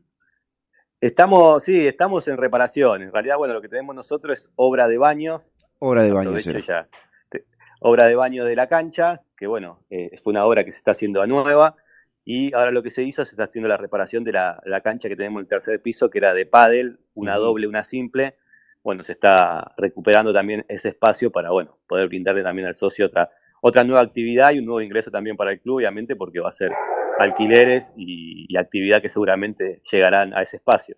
[1.01, 3.01] Estamos, sí, estamos en reparación.
[3.01, 5.49] En realidad, bueno, lo que tenemos nosotros es obra de baños.
[5.79, 6.61] Obra de baño, Aprovecho será.
[6.61, 6.89] ya.
[7.29, 7.45] Te-
[7.79, 10.91] Obra de baño de la cancha, que bueno, eh, fue una obra que se está
[10.91, 11.75] haciendo a nueva.
[12.23, 15.09] Y ahora lo que se hizo, se está haciendo la reparación de la, la cancha
[15.09, 18.35] que tenemos en el tercer piso, que era de pádel, una doble, una simple.
[18.83, 23.31] Bueno, se está recuperando también ese espacio para, bueno, poder brindarle también al socio otra,
[23.62, 26.51] otra nueva actividad y un nuevo ingreso también para el club, obviamente, porque va a
[26.51, 26.72] ser
[27.20, 30.97] alquileres y, y actividad que seguramente llegarán a ese espacio.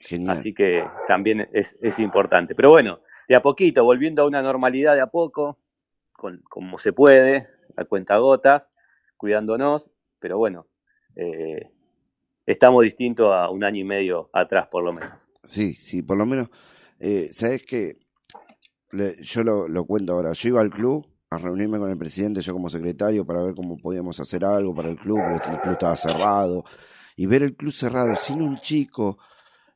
[0.00, 0.36] Genial.
[0.36, 2.54] Así que también es, es importante.
[2.54, 5.58] Pero bueno, de a poquito, volviendo a una normalidad de a poco,
[6.12, 8.68] con, como se puede, a cuenta gotas,
[9.16, 10.66] cuidándonos, pero bueno,
[11.16, 11.70] eh,
[12.44, 15.12] estamos distintos a un año y medio atrás, por lo menos.
[15.44, 16.50] Sí, sí, por lo menos,
[17.00, 17.96] eh, ¿sabes qué?
[18.92, 20.32] Le- yo lo, lo cuento ahora.
[20.32, 23.76] Yo iba al club a reunirme con el presidente, yo como secretario, para ver cómo
[23.78, 26.64] podíamos hacer algo para el club, porque el club estaba cerrado.
[27.16, 29.18] Y ver el club cerrado sin un chico,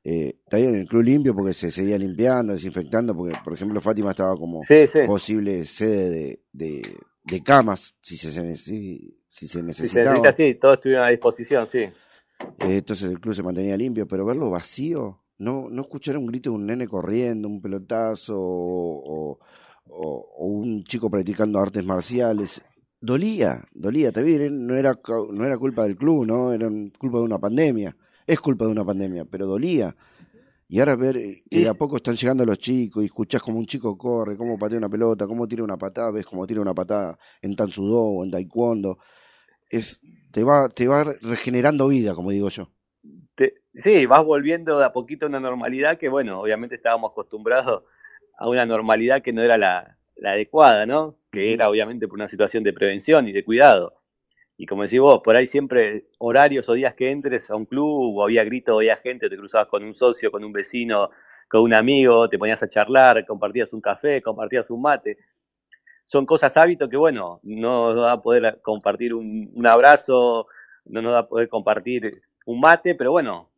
[0.05, 4.11] eh, está bien, el club limpio porque se seguía limpiando, desinfectando, porque por ejemplo Fátima
[4.11, 5.01] estaba como Sí, sí.
[5.03, 10.03] posible sede de, de, de camas, si se, si, si se Si se necesitaba.
[10.03, 11.91] necesita, sí, todos estuvieron a disposición, sí.
[12.59, 16.51] Eh, entonces el club se mantenía limpio, pero verlo vacío, no, no escuchar un grito
[16.51, 19.41] de un nene corriendo, un pelotazo o, o-
[19.91, 22.63] o- o un chico practicando artes marciales,
[23.01, 24.99] dolía, dolía, está bien, eh, no era,
[25.33, 26.53] no era culpa del club, ¿no?
[26.53, 26.69] Era
[26.99, 29.95] culpa de una pandemia, es culpa de una pandemia, pero dolía.
[30.69, 33.59] Y ahora ver eh, que de a poco están llegando los chicos y escuchás como
[33.59, 36.75] un chico corre, cómo patea una pelota, cómo tira una patada, ves cómo tira una
[36.75, 38.99] patada en Tansudo o en Taekwondo,
[39.71, 40.01] es,
[40.33, 42.71] te va, te va regenerando vida, como digo yo.
[43.35, 47.85] Te- sí, vas volviendo de a poquito a una normalidad que, bueno, obviamente estábamos acostumbrados
[48.39, 51.17] a una normalidad que no era la, la adecuada, ¿no?
[51.31, 54.01] Que era obviamente por una situación de prevención y de cuidado.
[54.57, 58.17] Y como decís vos, por ahí siempre horarios o días que entres a un club
[58.17, 61.11] o había gritos, o había gente, te cruzabas con un socio, con un vecino,
[61.49, 65.19] con un amigo, te ponías a charlar, compartías un café, compartías un mate.
[66.05, 70.47] Son cosas, hábitos que, bueno, no nos da a poder compartir un, un abrazo,
[70.87, 73.51] no nos da a poder compartir un mate, pero bueno,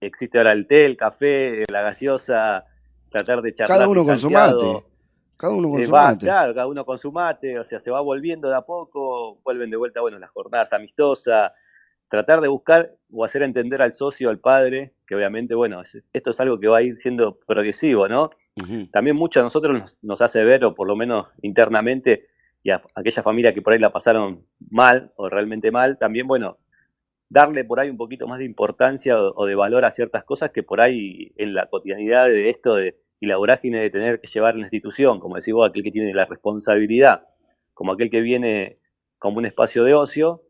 [0.00, 2.66] existe ahora el té, el café, la gaseosa,
[3.14, 4.86] tratar de charlar Cada uno con su mate.
[5.36, 6.26] Cada uno con Eh, su va, mate.
[6.26, 9.70] Claro, cada uno con su mate, o sea, se va volviendo de a poco, vuelven
[9.70, 11.52] de vuelta, bueno, las jornadas amistosas,
[12.08, 16.30] tratar de buscar o hacer entender al socio, al padre, que obviamente, bueno, es- esto
[16.30, 18.30] es algo que va a ir siendo progresivo, ¿no?
[18.92, 22.26] También mucho a nosotros nos, nos hace ver, o por lo menos internamente,
[22.62, 26.58] y a aquellas familias que por ahí la pasaron mal o realmente mal, también, bueno,
[27.28, 30.50] darle por ahí un poquito más de importancia o, o de valor a ciertas cosas
[30.52, 34.28] que por ahí en la cotidianidad de esto de, y la vorágine de tener que
[34.28, 37.26] llevar la institución, como decís vos, aquel que tiene la responsabilidad,
[37.72, 38.78] como aquel que viene
[39.18, 40.42] como un espacio de ocio,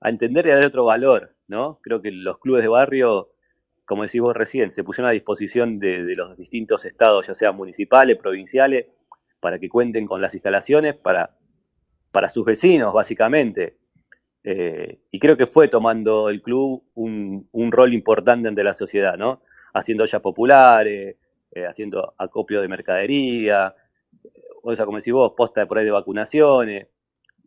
[0.00, 1.78] a entender y darle otro valor, ¿no?
[1.82, 3.30] Creo que los clubes de barrio,
[3.84, 7.54] como decís vos recién, se pusieron a disposición de, de los distintos estados, ya sean
[7.54, 8.86] municipales, provinciales,
[9.38, 11.36] para que cuenten con las instalaciones para,
[12.10, 13.76] para sus vecinos, básicamente.
[14.44, 19.16] Eh, y creo que fue tomando el club un, un rol importante ante la sociedad,
[19.18, 19.42] ¿no?
[19.74, 21.16] Haciendo ollas populares,
[21.54, 23.74] eh, haciendo acopio de mercadería,
[24.62, 26.88] o sea, como decís vos, posta por ahí de vacunaciones.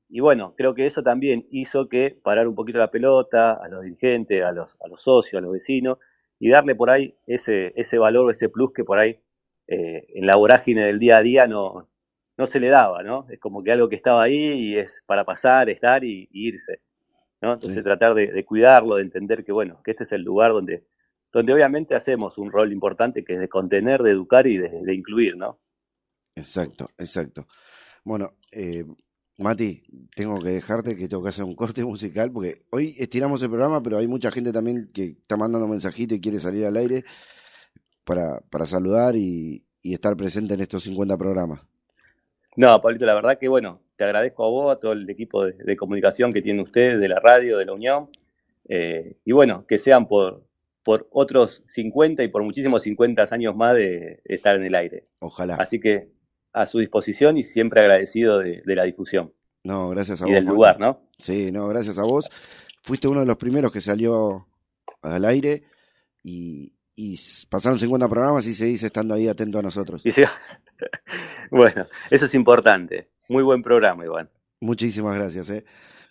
[0.10, 3.84] Y bueno, creo que eso también hizo que parar un poquito la pelota a los
[3.84, 6.00] dirigentes, a los, a los socios, a los vecinos,
[6.40, 9.20] y darle por ahí ese, ese valor, ese plus que por ahí
[9.68, 11.90] eh, en la vorágine del día a día no,
[12.38, 13.28] no se le daba, ¿no?
[13.30, 16.82] Es como que algo que estaba ahí y es para pasar, estar y, y irse,
[17.42, 17.54] ¿no?
[17.54, 17.84] Entonces Sí.
[17.84, 20.86] tratar de, de cuidarlo, de entender que, bueno, que este es el lugar donde,
[21.36, 24.96] donde obviamente hacemos un rol importante que es de contener, de educar y de, de
[24.96, 25.60] incluir, ¿no?
[26.34, 27.46] Exacto, exacto.
[28.06, 28.86] Bueno, eh,
[29.40, 29.84] Mati,
[30.16, 33.84] tengo que dejarte que tengo que hacer un corte musical porque hoy estiramos el programa,
[33.84, 37.04] pero hay mucha gente también que está mandando mensajitos y quiere salir al aire
[38.06, 41.60] para, para saludar y, y estar presente en estos 50 programas.
[42.56, 45.52] No, Pablito, la verdad que bueno, te agradezco a vos, a todo el equipo de,
[45.52, 48.10] de comunicación que tiene ustedes, de la radio, de la Unión,
[48.70, 50.45] eh, y bueno, que sean por,
[50.86, 55.04] por otros 50 y por muchísimos 50 años más de, de estar en el aire.
[55.20, 55.56] Ojalá.
[55.56, 56.14] Así que
[56.54, 59.34] a su disposición y siempre agradecido de, de la difusión
[59.64, 60.36] No, gracias a y vos.
[60.36, 60.56] del Mati.
[60.56, 61.02] lugar, ¿no?
[61.20, 62.30] Sí, no, gracias a vos.
[62.84, 64.48] Fuiste uno de los primeros que salió
[65.02, 65.64] al aire
[66.24, 67.18] y, y
[67.50, 70.06] pasaron 50 programas y seguís estando ahí atento a nosotros.
[70.06, 70.22] Y sí,
[71.52, 73.10] bueno, eso es importante.
[73.28, 74.30] Muy buen programa, Iván.
[74.62, 75.66] Muchísimas gracias, eh.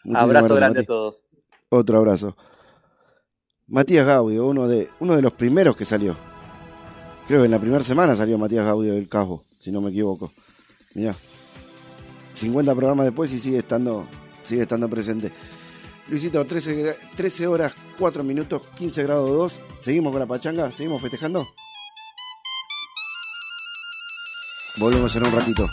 [0.04, 1.24] Muchísimas Abrazo gracias, grande a todos.
[1.70, 2.36] Otro abrazo.
[3.66, 6.16] Matías Gaudio, uno de, uno de los primeros que salió.
[7.26, 10.30] Creo que en la primera semana salió Matías Gaudio del Cabo, si no me equivoco.
[10.94, 11.14] Mirá.
[12.34, 14.06] 50 programas después y sigue estando,
[14.42, 15.32] sigue estando presente.
[16.08, 19.60] Luisito, 13, gra- 13 horas 4 minutos, 15 grados 2.
[19.80, 20.70] ¿Seguimos con la pachanga?
[20.70, 21.46] ¿Seguimos festejando?
[24.78, 25.66] Volvemos en un ratito.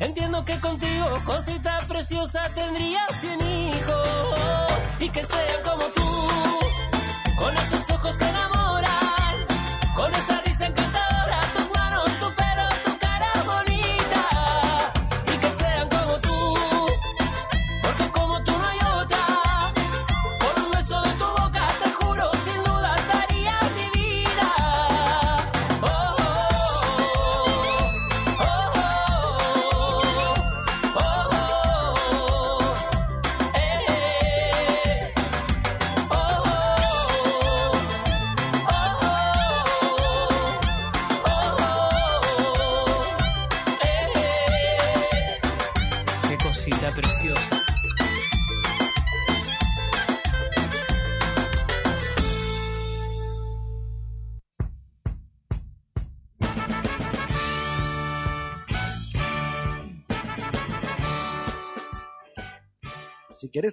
[0.00, 4.68] Entiendo que contigo, cosita preciosa, tendría cien hijos.
[4.98, 5.93] Y que sean como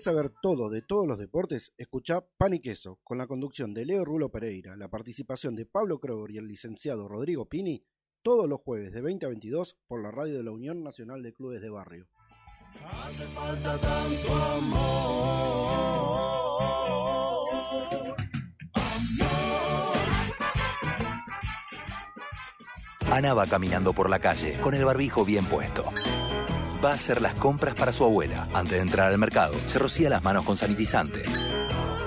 [0.02, 3.86] querés saber todo de todos los deportes, escuchá Pan y Queso, con la conducción de
[3.86, 7.84] Leo Rulo Pereira, la participación de Pablo Kroger y el licenciado Rodrigo Pini,
[8.24, 11.34] todos los jueves de 20 a 22 por la radio de la Unión Nacional de
[11.34, 12.08] Clubes de Barrio.
[12.84, 15.02] Hace falta tanto amor.
[23.12, 25.84] Ana va caminando por la calle con el barbijo bien puesto.
[26.84, 28.44] Va a hacer las compras para su abuela.
[28.54, 31.24] Antes de entrar al mercado, se rocía las manos con sanitizante.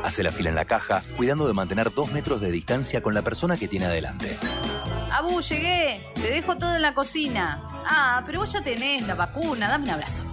[0.02, 3.22] Hace la fila en la caja, cuidando de mantener dos metros de distancia con la
[3.22, 4.36] persona que tiene adelante.
[5.12, 6.04] Abu, llegué.
[6.16, 7.64] Te dejo todo en la cocina.
[7.86, 9.68] Ah, pero vos ya tenés la vacuna.
[9.68, 10.24] Dame un abrazo.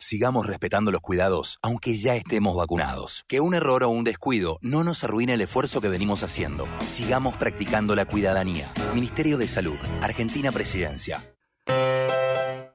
[0.00, 3.24] Sigamos respetando los cuidados, aunque ya estemos vacunados.
[3.28, 6.66] Que un error o un descuido no nos arruine el esfuerzo que venimos haciendo.
[6.80, 8.68] Sigamos practicando la cuidadanía.
[8.92, 11.22] Ministerio de Salud, Argentina Presidencia.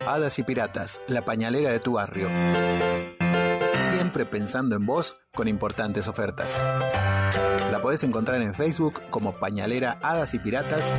[0.06, 2.28] Hadas y Piratas, la pañalera de tu barrio.
[3.90, 6.58] Siempre pensando en vos con importantes ofertas.
[7.72, 10.92] La podés encontrar en Facebook como Pañalera Hadas y Piratas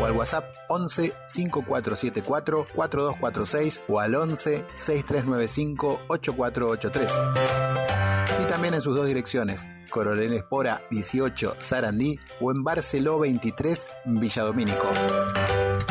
[0.00, 8.27] o al WhatsApp 11 5474 4246 o al 11 6395 8483.
[8.48, 14.88] También en sus dos direcciones, Coronel Espora 18 Sarandí o en Barceló 23 Villadomínico.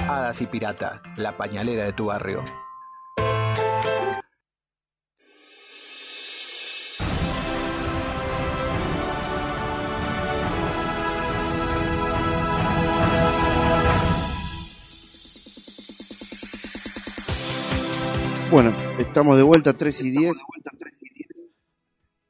[0.07, 2.43] Hadas y Pirata, la pañalera de tu barrio.
[18.49, 20.37] Bueno, estamos de vuelta 3 y 10.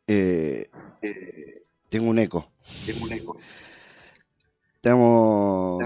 [0.08, 0.70] Eh,
[1.89, 2.47] tengo un eco.
[2.86, 3.38] Tengo un eco.
[4.76, 5.84] Estamos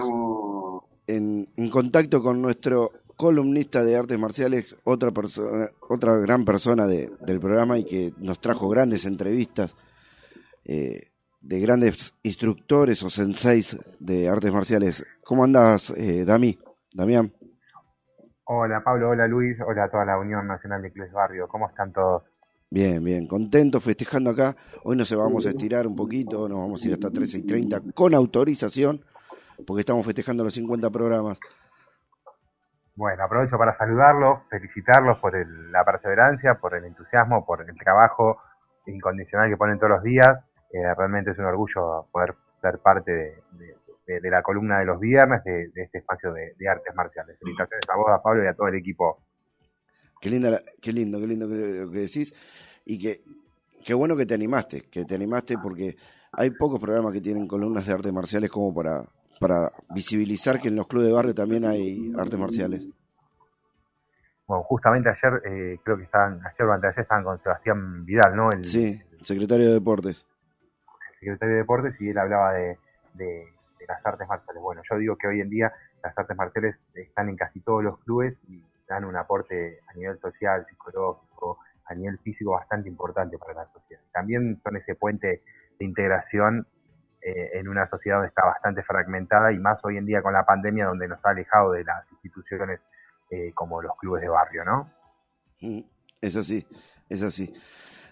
[1.08, 7.12] en, en contacto con nuestro columnista de artes marciales, otra persona, otra gran persona de-
[7.22, 9.76] del programa y que nos trajo grandes entrevistas
[10.66, 11.04] eh,
[11.40, 15.04] de grandes instructores o senseis de artes marciales.
[15.24, 16.58] ¿Cómo andas, eh, Dami?
[16.94, 17.34] Damián.
[18.44, 21.94] Hola Pablo, hola Luis, hola a toda la Unión Nacional de Clubes Barrio, ¿cómo están
[21.94, 22.24] todos?
[22.74, 24.56] Bien, bien, contento, festejando acá.
[24.86, 27.82] Hoy nos vamos a estirar un poquito, nos vamos a ir hasta 13 y 30
[27.94, 29.02] con autorización,
[29.68, 31.38] porque estamos festejando los 50 programas.
[32.96, 38.38] Bueno, aprovecho para saludarlos, felicitarlos por el- la perseverancia, por el entusiasmo, por el trabajo
[38.86, 40.30] incondicional que ponen todos los días.
[40.72, 43.76] Eh, realmente es un orgullo poder ser parte de, de-
[44.08, 47.38] de- de la columna de los viernes de, este espacio de, de artes marciales.
[47.38, 49.20] Felicitaciones a vos, a Pablo y a todo el equipo.
[50.22, 52.34] Qué, linda, qué lindo, qué lindo que- lo que decís.
[52.86, 53.22] Y que,
[53.84, 55.98] qué bueno que te animaste, que te animaste porque
[56.32, 59.04] hay pocos programas que tienen columnas de artes marciales como para,
[59.40, 62.88] para visibilizar que en los clubes de barrio también hay artes marciales.
[64.48, 68.50] Bueno, justamente ayer, eh, creo que estaban, ayer o anteayer estaban con Sebastián Vidal, ¿no?
[68.52, 70.26] El, Sí, secretario de Deportes.
[71.20, 72.78] secretario de Deportes y él hablaba de,
[73.14, 73.48] de-
[73.80, 74.62] de las artes marciales.
[74.62, 75.72] Bueno, yo digo que hoy en día
[76.04, 78.62] las artes marciales están en casi todos los clubes y
[78.92, 84.02] dan un aporte a nivel social, psicológico, a nivel físico bastante importante para la sociedad.
[84.12, 85.42] También son ese puente
[85.80, 86.68] de integración
[87.22, 90.46] eh, en una sociedad donde está bastante fragmentada y más hoy en día con la
[90.46, 92.82] pandemia donde nos ha alejado de las instituciones
[93.30, 94.92] eh, como los clubes de barrio, ¿no?
[95.62, 95.82] Mm,
[96.22, 96.68] Es así,
[97.08, 97.54] es así.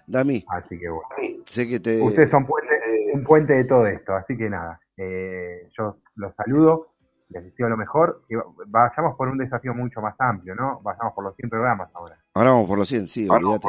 [0.08, 1.08] Dami, Así que bueno.
[1.46, 2.02] sé que te...
[2.02, 2.74] Ustedes son puente,
[3.14, 6.94] un puente de todo esto, así que nada, eh, yo los saludo,
[7.30, 8.36] les deseo lo mejor y
[8.68, 10.82] vayamos por un desafío mucho más amplio, ¿no?
[10.82, 12.18] Vayamos por los 100 programas ahora.
[12.34, 13.68] Ahora vamos por los 100, sí, olvídate.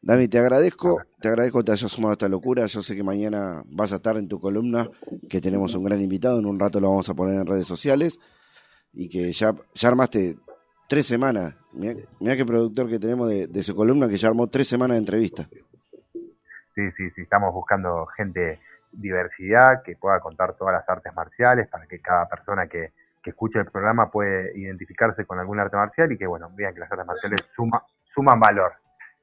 [0.00, 2.66] Dami, te agradezco, te agradezco que te hayas sumado a esta locura.
[2.66, 4.86] Yo sé que mañana vas a estar en tu columna,
[5.28, 8.20] que tenemos un gran invitado, en un rato lo vamos a poner en redes sociales,
[8.92, 10.36] y que ya, ya armaste
[10.88, 11.56] tres semanas.
[11.72, 14.98] Mira qué productor que tenemos de, de su columna, que ya armó tres semanas de
[15.00, 15.48] entrevista.
[16.74, 18.60] Sí, sí, sí, estamos buscando gente,
[18.92, 23.58] diversidad, que pueda contar todas las artes marciales, para que cada persona que, que escuche
[23.58, 27.06] el programa puede identificarse con algún arte marcial y que, bueno, vean que las artes
[27.06, 28.72] marciales suma, suman valor.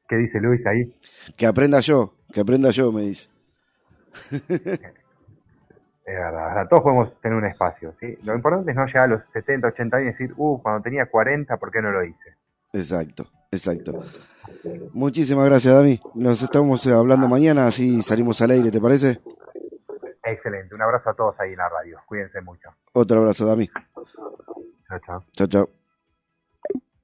[0.07, 0.93] ¿Qué dice Luis ahí?
[1.36, 3.30] Que aprenda yo, que aprenda yo, me dice.
[6.06, 8.15] Es verdad, todos podemos tener un espacio, ¿sí?
[8.23, 11.07] Lo importante es no llegar a los 70, 80 años y decir, uh, cuando tenía
[11.07, 12.35] 40, ¿por qué no lo hice?
[12.73, 14.03] Exacto, exacto.
[14.94, 15.99] Muchísimas gracias, Dami.
[16.14, 19.19] Nos estamos hablando mañana, así salimos al aire, ¿te parece?
[20.76, 22.69] Un abrazo a todos ahí en la radio, cuídense mucho.
[22.91, 23.69] Otro abrazo, Dami.
[24.89, 25.23] Chao, chao.
[25.31, 25.69] Chao, chao.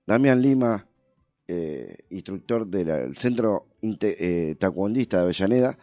[0.06, 0.85] Damián Lima,
[1.48, 5.77] eh, instructor del Centro eh, Taekwondista de Avellaneda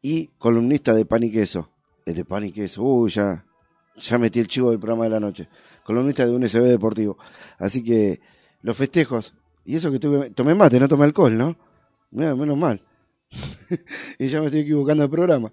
[0.00, 1.72] y columnista de Pan y Queso.
[2.06, 2.84] Es de Pan y Queso.
[2.84, 3.44] Uy, ya,
[3.96, 5.48] ya metí el chivo del programa de la noche.
[5.82, 7.18] Columnista de un SB Deportivo.
[7.58, 8.20] Así que
[8.62, 9.34] los festejos.
[9.64, 11.56] Y eso que tuve, tomé mate, no tomé alcohol, ¿no?
[12.12, 12.80] Mira, menos mal.
[14.20, 15.50] y ya me estoy equivocando del programa.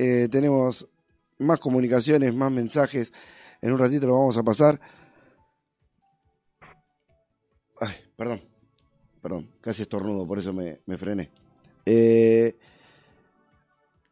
[0.00, 0.86] Eh, tenemos
[1.38, 3.12] más comunicaciones, más mensajes.
[3.60, 4.80] En un ratito lo vamos a pasar.
[7.80, 8.40] Ay, perdón.
[9.20, 11.32] Perdón, casi estornudo, por eso me, me frené.
[11.84, 12.56] Eh,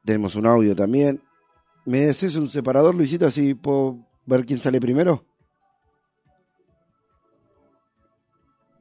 [0.04, 1.22] tenemos un audio también.
[1.84, 3.24] ¿Me desees un separador, Luisito?
[3.24, 5.24] Así puedo ver quién sale primero.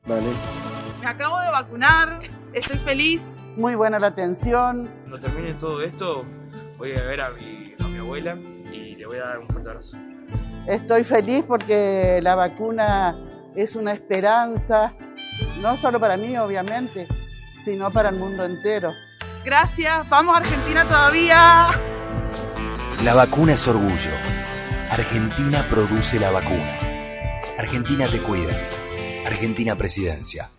[0.07, 0.25] Vale.
[1.01, 2.19] Me acabo de vacunar,
[2.51, 3.21] estoy feliz.
[3.55, 4.89] Muy buena la atención.
[5.01, 6.25] Cuando termine todo esto,
[6.77, 8.35] voy a ver a mi, a mi abuela
[8.71, 9.97] y le le voy a dar un fuerte abrazo.
[10.67, 13.15] Estoy feliz porque la vacuna
[13.55, 14.93] es una esperanza,
[15.61, 17.07] no solo para mí, obviamente,
[17.63, 18.91] sino para el mundo entero.
[19.43, 21.67] Gracias, vamos Argentina todavía.
[23.03, 24.11] La vacuna es orgullo.
[24.89, 26.77] Argentina produce la vacuna.
[27.59, 28.55] Argentina te cuida.
[29.25, 30.49] Argentina Presidencia.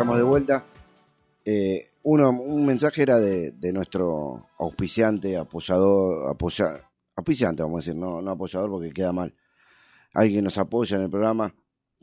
[0.00, 0.64] Estamos de vuelta.
[1.44, 8.22] Eh, uno, un mensaje era de, nuestro auspiciante, apoyador, apoya, auspiciante, vamos a decir, no,
[8.22, 9.34] no apoyador porque queda mal.
[10.14, 11.54] Alguien que nos apoya en el programa,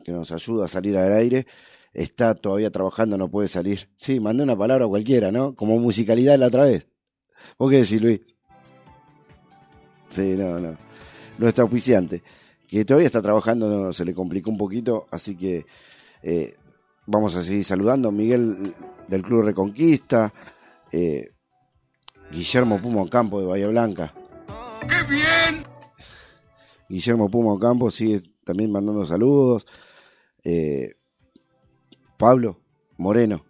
[0.03, 1.47] que nos ayuda a salir al aire,
[1.91, 3.89] está todavía trabajando, no puede salir.
[3.95, 5.55] Sí, mandé una palabra cualquiera, ¿no?
[5.55, 6.85] Como musicalidad la otra vez.
[7.57, 8.21] ¿Vos qué decís, Luis?
[10.11, 10.77] Sí, no, no.
[11.39, 12.21] Nuestro auspiciante,
[12.67, 15.65] que todavía está trabajando, se le complicó un poquito, así que
[16.21, 16.55] eh,
[17.07, 18.11] vamos a seguir saludando.
[18.11, 18.73] Miguel
[19.07, 20.31] del Club Reconquista,
[20.91, 21.29] eh,
[22.31, 24.13] Guillermo Puma Campo de Bahía Blanca.
[24.81, 25.65] ¡Qué bien!
[26.89, 29.65] Guillermo Puma Campo sigue también mandando saludos.
[30.43, 30.93] Eh,
[32.17, 32.59] Pablo
[32.97, 33.43] Moreno.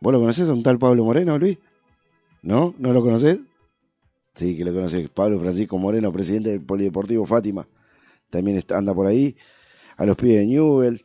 [0.00, 1.58] ¿Vos lo conocés a un tal Pablo Moreno, Luis?
[2.42, 2.74] ¿No?
[2.78, 3.38] ¿No lo conocés?
[4.34, 5.08] Sí, que lo conocés.
[5.08, 7.66] Pablo Francisco Moreno, presidente del Polideportivo Fátima.
[8.28, 9.34] También está- anda por ahí.
[9.96, 11.04] A los pibes de Newell.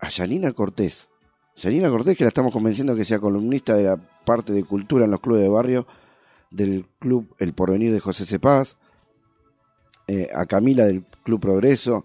[0.00, 1.08] A Yanina Cortés.
[1.56, 5.10] Yanina Cortés, que la estamos convenciendo que sea columnista de la parte de cultura en
[5.10, 5.86] los clubes de barrio
[6.50, 8.76] del club El Porvenir de José Cepaz.
[10.06, 12.04] Eh, a Camila del Club Progreso,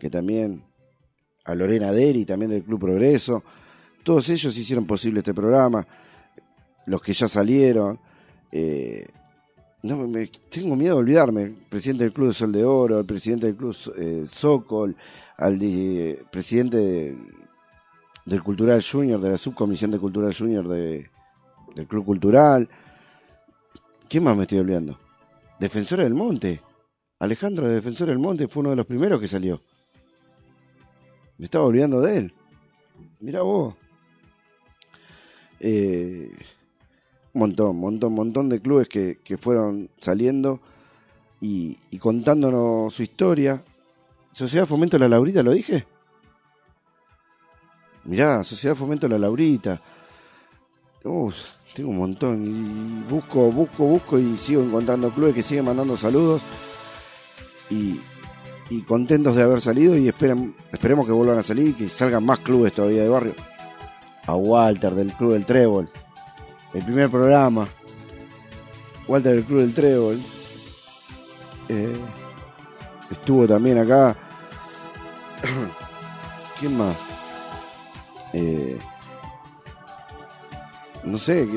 [0.00, 0.64] que también.
[1.44, 3.44] A Lorena Deri, también del Club Progreso.
[4.02, 5.86] Todos ellos hicieron posible este programa.
[6.86, 8.00] Los que ya salieron.
[8.50, 9.06] Eh,
[9.86, 11.54] no, me, tengo miedo de olvidarme.
[11.68, 14.26] Presidente del Club de Sol de Oro, el presidente del Club eh,
[15.38, 17.16] al de- presidente de-
[18.24, 21.08] del Cultural Junior, de la subcomisión de Cultural Junior de,
[21.74, 22.68] del Club Cultural.
[24.08, 24.98] ¿Quién más me estoy olvidando?
[25.60, 26.60] Defensor del Monte.
[27.18, 29.60] Alejandro de Defensor del Monte fue uno de los primeros que salió.
[31.38, 32.34] Me estaba olvidando de él.
[33.20, 33.74] Mira vos.
[35.60, 36.30] Eh,
[37.38, 40.60] montón, montón, montón de clubes que, que fueron saliendo
[41.40, 43.62] y, contándonos su historia.
[44.32, 45.86] Sociedad Fomento La Laurita, ¿lo dije?
[48.04, 49.80] Mirá, Sociedad Fomento La Laurita.
[51.04, 51.36] Uf,
[51.74, 52.44] tengo un montón.
[52.44, 56.42] Y busco, busco, busco y sigo encontrando clubes que siguen mandando saludos.
[57.70, 58.00] Y,
[58.86, 62.72] contentos de haber salido y esperemos que vuelvan a salir y que salgan más clubes
[62.72, 63.34] todavía de barrio.
[64.26, 65.88] A Walter del Club del Trébol.
[66.76, 67.66] El primer programa.
[69.08, 70.20] Walter del Club del Trébol.
[71.70, 71.96] Eh,
[73.10, 74.14] estuvo también acá.
[76.60, 76.96] ¿Quién más?
[78.34, 78.78] Eh,
[81.04, 81.48] no sé,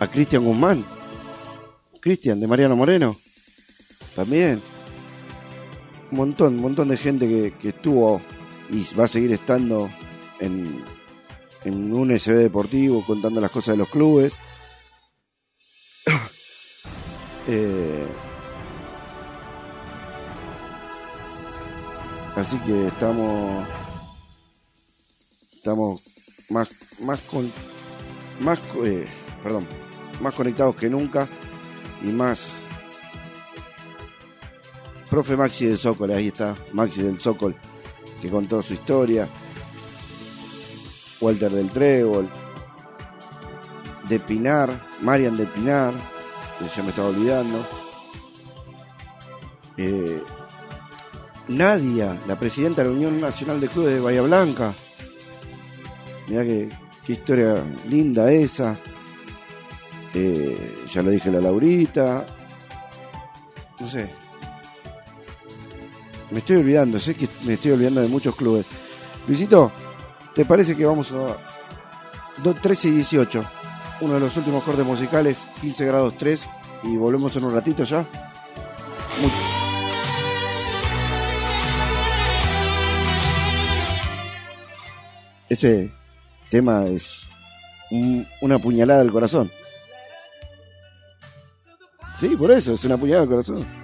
[0.00, 0.84] a Cristian Guzmán.
[2.00, 3.14] Cristian, de Mariano Moreno.
[4.16, 4.60] También.
[6.10, 8.20] Un montón, un montón de gente que, que estuvo
[8.70, 9.88] y va a seguir estando
[10.40, 10.82] en,
[11.64, 14.38] en un SB deportivo contando las cosas de los clubes.
[17.46, 18.06] Eh,
[22.36, 23.68] así que estamos
[25.54, 26.02] estamos
[26.48, 26.68] más
[27.02, 27.52] más con
[28.40, 29.04] más eh,
[29.42, 29.66] perdón
[30.20, 31.28] más conectados que nunca
[32.02, 32.62] y más
[35.10, 37.54] profe Maxi del Zócol ahí está Maxi del Zócol
[38.20, 39.28] que contó su historia
[41.20, 42.30] Walter del Trébol
[44.08, 45.94] de Pinar Marian de Pinar
[46.58, 47.66] que ya me estaba olvidando
[49.76, 50.22] eh,
[51.48, 54.74] Nadia la presidenta de la Unión Nacional de Clubes de Bahía Blanca
[56.28, 56.68] Mirá que,
[57.04, 58.78] qué historia linda esa.
[60.14, 62.24] Eh, ya lo dije la Laurita.
[63.80, 64.10] No sé.
[66.30, 68.66] Me estoy olvidando, sé que me estoy olvidando de muchos clubes.
[69.26, 69.72] Luisito,
[70.34, 71.36] ¿te parece que vamos a
[72.42, 73.44] do- 13 y 18?
[74.00, 76.48] Uno de los últimos cortes musicales, 15 grados 3,
[76.82, 78.06] y volvemos en un ratito ya.
[85.48, 85.92] Ese
[86.50, 87.28] tema es
[87.90, 89.50] un- una puñalada al corazón.
[92.18, 93.83] Sí, por eso, es una puñalada al corazón.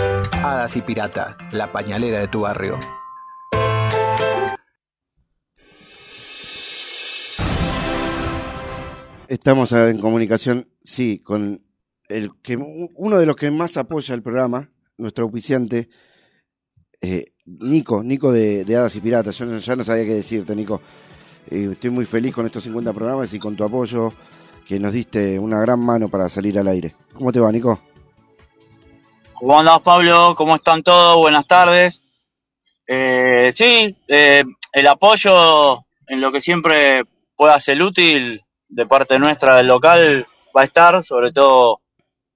[0.43, 2.79] Hadas y Pirata, la pañalera de tu barrio.
[9.27, 11.61] Estamos en comunicación, sí, con
[12.09, 15.89] el que uno de los que más apoya el programa, nuestro auspiciante,
[16.99, 19.37] eh, Nico, Nico de, Hadas y Piratas.
[19.37, 20.81] Yo ya no sabía qué decirte, Nico.
[21.51, 24.11] Eh, estoy muy feliz con estos 50 programas y con tu apoyo,
[24.65, 26.95] que nos diste una gran mano para salir al aire.
[27.13, 27.90] ¿Cómo te va, Nico?
[29.41, 30.35] ¿Cómo andás, Pablo?
[30.37, 31.17] ¿Cómo están todos?
[31.17, 32.03] Buenas tardes.
[32.85, 37.05] Eh, sí, eh, el apoyo en lo que siempre
[37.35, 38.39] pueda ser útil
[38.69, 41.81] de parte nuestra del local va a estar, sobre todo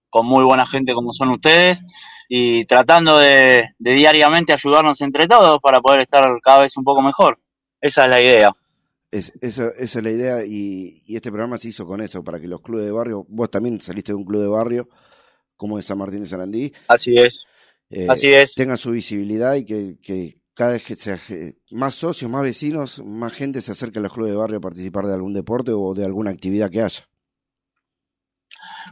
[0.10, 1.84] con muy buena gente como son ustedes,
[2.28, 7.04] y tratando de, de diariamente ayudarnos entre todos para poder estar cada vez un poco
[7.04, 7.38] mejor.
[7.80, 8.52] Esa es la idea.
[9.12, 12.40] Es, eso, esa es la idea y, y este programa se hizo con eso, para
[12.40, 14.90] que los clubes de barrio, vos también saliste de un club de barrio
[15.58, 17.46] como de San Martín de Sarandí, Así es.
[17.90, 18.56] eh, Así es.
[18.56, 21.20] tengan su visibilidad y que, que cada vez que sea
[21.72, 25.06] más socios, más vecinos, más gente se acerque a los clubes de barrio a participar
[25.08, 27.08] de algún deporte o de alguna actividad que haya.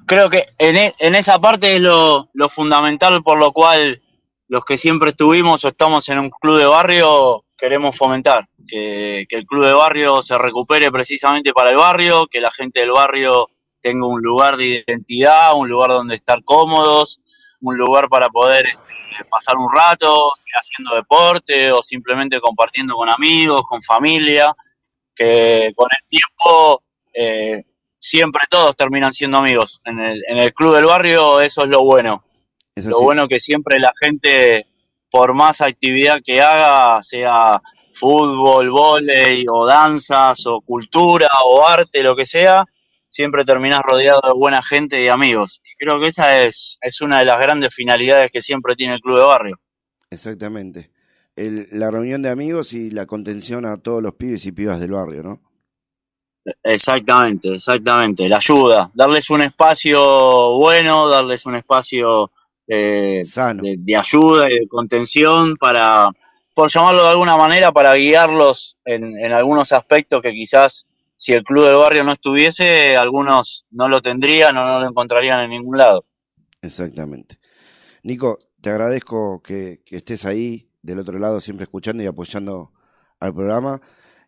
[0.05, 4.01] creo que en, e- en esa parte es lo, lo fundamental por lo cual
[4.47, 9.37] los que siempre estuvimos o estamos en un club de barrio queremos fomentar, que, que
[9.37, 13.47] el club de barrio se recupere precisamente para el barrio, que la gente del barrio
[13.83, 17.19] tenga un lugar de identidad, un lugar donde estar cómodos,
[17.59, 23.63] un lugar para poder este, pasar un rato haciendo deporte o simplemente compartiendo con amigos,
[23.67, 24.55] con familia,
[25.13, 26.83] que con el tiempo
[27.13, 27.63] eh,
[27.99, 29.81] siempre todos terminan siendo amigos.
[29.85, 32.23] En el, en el club del barrio eso es lo bueno.
[32.75, 33.03] Eso lo sí.
[33.03, 34.65] bueno que siempre la gente,
[35.11, 37.61] por más actividad que haga, sea
[37.93, 42.65] fútbol, vóley o danzas o cultura o arte, lo que sea,
[43.13, 45.61] siempre terminás rodeado de buena gente y amigos.
[45.63, 49.01] Y creo que esa es, es una de las grandes finalidades que siempre tiene el
[49.01, 49.55] club de barrio.
[50.09, 50.89] Exactamente.
[51.35, 54.91] El- la reunión de amigos y la contención a todos los pibes y pibas del
[54.91, 55.41] barrio, ¿no?
[56.63, 58.27] Exactamente, exactamente.
[58.27, 62.31] La ayuda, darles un espacio bueno, darles un espacio
[62.67, 63.23] eh,
[63.61, 66.09] de, de ayuda y de contención para,
[66.53, 70.85] por llamarlo de alguna manera, para guiarlos en, en algunos aspectos que quizás
[71.23, 75.39] si el club del barrio no estuviese, algunos no lo tendrían o no lo encontrarían
[75.39, 76.03] en ningún lado.
[76.61, 77.39] Exactamente.
[78.03, 82.73] Nico, te agradezco que, que estés ahí del otro lado, siempre escuchando y apoyando
[83.21, 83.79] al programa.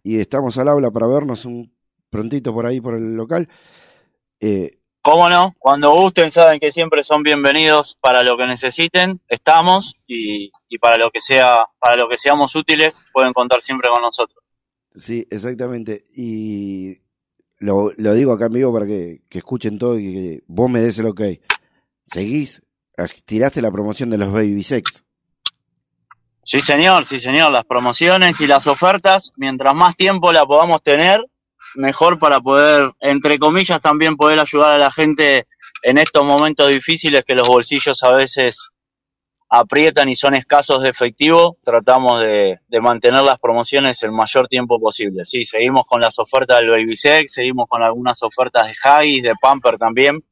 [0.04, 1.76] Y estamos al habla para vernos un
[2.10, 3.50] prontito por ahí, por el local.
[4.40, 5.54] Eh, ¿Cómo no?
[5.60, 10.96] Cuando gusten, saben que siempre son bienvenidos para lo que necesiten, estamos y, y para
[10.96, 14.46] lo que sea, para lo que seamos útiles, pueden contar siempre con nosotros.
[14.96, 16.04] Sí, exactamente.
[16.16, 16.98] Y
[17.60, 20.82] lo, lo digo acá en vivo para que, que escuchen todo y que vos me
[20.82, 21.22] des el ok.
[22.08, 22.62] Seguís,
[22.98, 25.04] ah, tiraste la promoción de los Baby Sex.
[26.44, 27.52] Sí, señor, sí, señor.
[27.52, 31.26] Las promociones y las ofertas, mientras más tiempo la podamos tener,
[31.74, 35.48] mejor para poder, entre comillas, también poder ayudar a la gente
[35.82, 38.70] en estos momentos difíciles que los bolsillos a veces
[39.60, 41.58] aprietan y son escasos de efectivo.
[41.64, 45.26] Tratamos de, de mantener las promociones el mayor tiempo posible.
[45.26, 49.34] Sí, seguimos con las ofertas del Baby Sex, seguimos con algunas ofertas de Huggies, de
[49.42, 50.24] Pamper también.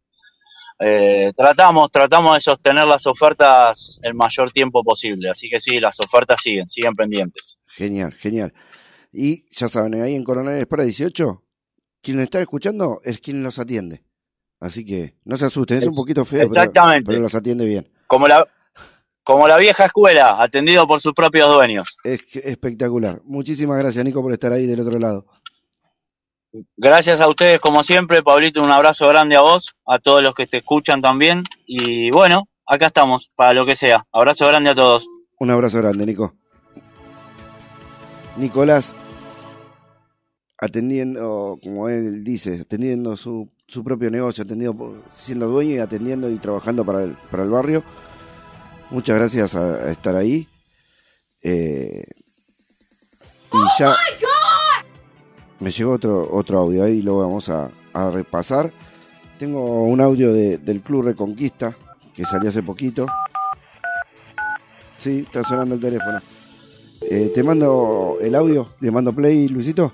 [0.80, 5.30] Eh, tratamos, tratamos de sostener las ofertas el mayor tiempo posible.
[5.30, 7.58] Así que sí, las ofertas siguen, siguen pendientes.
[7.68, 8.54] Genial, genial.
[9.12, 11.44] Y ya saben, ahí en Coronel Espera 18,
[12.02, 14.04] quien está escuchando es quien los atiende.
[14.60, 17.06] Así que no se asusten, es un poquito feo, pero, exactamente.
[17.06, 17.90] pero los atiende bien.
[18.08, 18.48] Como la,
[19.24, 21.98] como la vieja escuela, atendido por sus propios dueños.
[22.04, 23.22] Es espectacular.
[23.24, 25.26] Muchísimas gracias, Nico, por estar ahí del otro lado.
[26.78, 30.46] Gracias a ustedes, como siempre, Pablito, un abrazo grande a vos, a todos los que
[30.46, 31.44] te escuchan también.
[31.66, 34.06] Y bueno, acá estamos, para lo que sea.
[34.12, 35.08] Abrazo grande a todos.
[35.40, 36.36] Un abrazo grande, Nico.
[38.38, 38.94] Nicolás,
[40.58, 46.38] atendiendo, como él dice, atendiendo su, su propio negocio, atendiendo, siendo dueño y atendiendo y
[46.38, 47.84] trabajando para el, para el barrio.
[48.94, 50.48] Muchas gracias a, a estar ahí.
[51.44, 52.04] Eh,
[53.52, 53.94] y ya
[55.60, 58.72] me llegó otro, otro audio ahí, lo vamos a, a repasar.
[59.40, 61.76] Tengo un audio de- del Club Reconquista
[62.16, 63.06] que salió hace poquito.
[64.98, 66.20] Sí, está sonando el teléfono.
[67.02, 69.92] Eh, te mando el audio, le mando play, Luisito.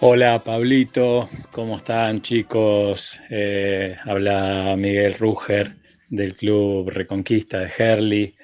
[0.00, 3.18] Hola Pablito, ¿cómo están chicos?
[3.30, 5.74] Eh, habla Miguel Ruger
[6.10, 8.34] del Club Reconquista de Herley.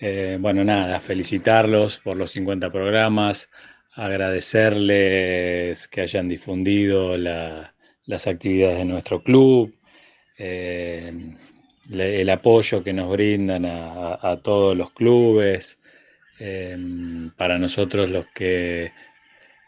[0.00, 3.50] Eh, bueno, nada, felicitarlos por los 50 programas,
[3.94, 7.74] agradecerles que hayan difundido la-
[8.06, 9.74] las actividades de nuestro club,
[10.38, 11.12] eh,
[11.90, 15.78] el apoyo que nos brindan a todos los clubes.
[16.40, 16.76] Eh,
[17.36, 18.90] para nosotros los que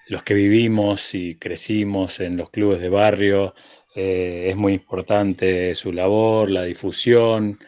[0.08, 3.54] los que vivimos y crecimos en los clubes de barrio,
[3.94, 7.58] eh, es muy importante su labor, la difusión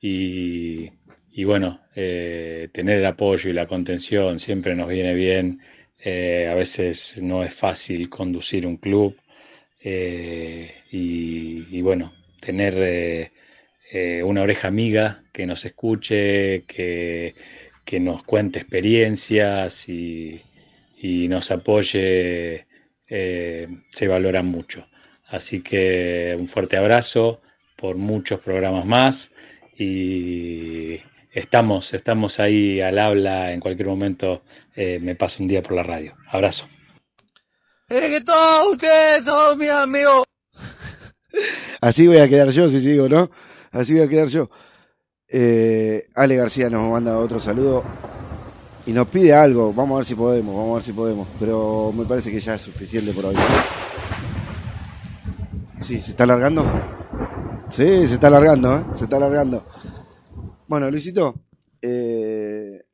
[0.00, 0.90] y,
[1.32, 5.60] y bueno, eh, tener el apoyo y la contención siempre nos viene bien.
[5.98, 9.16] Eh, a veces no es fácil conducir un club
[9.84, 13.30] y, y bueno, tener
[14.24, 17.34] una oreja amiga que nos escuche, que,
[17.84, 20.40] que nos cuente experiencias y,
[21.02, 22.64] y nos apoye,
[23.08, 24.86] eh, se valora mucho.
[25.26, 27.40] Así que un fuerte abrazo
[27.76, 29.32] por muchos programas más
[29.76, 31.00] y
[31.32, 33.52] estamos, estamos ahí al habla.
[33.52, 34.44] En cualquier momento
[34.76, 36.14] eh, me paso un día por la radio.
[36.28, 36.68] Abrazo.
[37.88, 40.24] Es que todos ustedes son mis amigos.
[41.80, 43.28] Así voy a quedar yo, si sigo, ¿no?
[43.72, 44.50] Así voy a quedar yo.
[45.26, 47.82] Eh, Ale García nos manda otro saludo
[48.86, 49.72] y nos pide algo.
[49.72, 51.28] Vamos a ver si podemos, vamos a ver si podemos.
[51.38, 53.36] Pero me parece que ya es suficiente por hoy.
[55.80, 56.64] Sí, ¿se está alargando?
[57.70, 58.84] Sí, se está alargando, ¿eh?
[58.94, 59.64] Se está alargando.
[60.68, 61.34] Bueno, Luisito,
[61.80, 62.84] eh...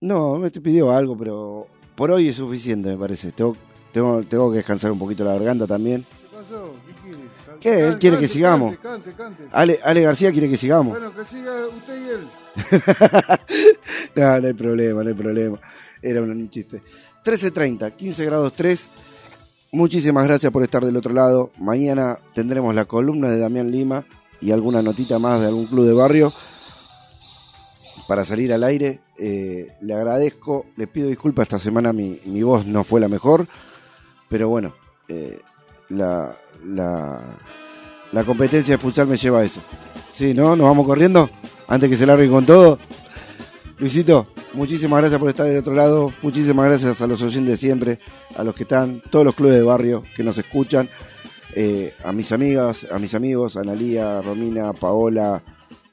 [0.00, 1.66] no, me te pidió algo, pero
[1.96, 3.32] por hoy es suficiente, me parece.
[3.32, 3.56] Tengo-
[3.92, 6.06] Tengo, que descansar un poquito la garganta también.
[6.30, 6.72] ¿Qué pasó?
[7.60, 7.78] ¿Qué.
[7.80, 8.76] Él cante, quiere que sigamos.
[8.78, 9.14] Cante.
[9.52, 10.98] Ale, Ale García quiere que sigamos.
[10.98, 12.28] Bueno, que siga usted y él.
[14.16, 15.58] no, no hay problema, no hay problema.
[16.02, 16.80] Era un, un chiste.
[17.24, 18.88] 13.30, 15 grados 3.
[19.72, 21.50] Muchísimas gracias por estar del otro lado.
[21.58, 24.04] Mañana tendremos la columna de Damián Lima
[24.40, 26.32] y alguna notita más de algún club de barrio
[28.08, 28.98] para salir al aire.
[29.18, 33.46] Eh, le agradezco, les pido disculpas, esta semana mi, mi voz no fue la mejor,
[34.28, 34.74] pero bueno,
[35.06, 35.38] eh,
[35.90, 36.34] la,
[36.64, 37.20] la,
[38.12, 39.60] la competencia de futsal me lleva a eso.
[40.12, 40.56] Sí, ¿no?
[40.56, 41.30] ¿Nos vamos corriendo?
[41.68, 42.78] Antes que se largue con todo.
[43.78, 46.12] Luisito, muchísimas gracias por estar del otro lado.
[46.20, 47.98] Muchísimas gracias a los oyentes de siempre,
[48.36, 50.88] a los que están, todos los clubes de barrio que nos escuchan,
[51.54, 55.42] eh, a mis amigas, a mis amigos, Analía, Romina, Paola,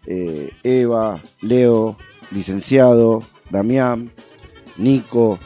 [0.06, 1.98] eh, Eva, Leo,
[2.32, 4.12] licenciado, Damián,
[4.78, 5.40] Nico,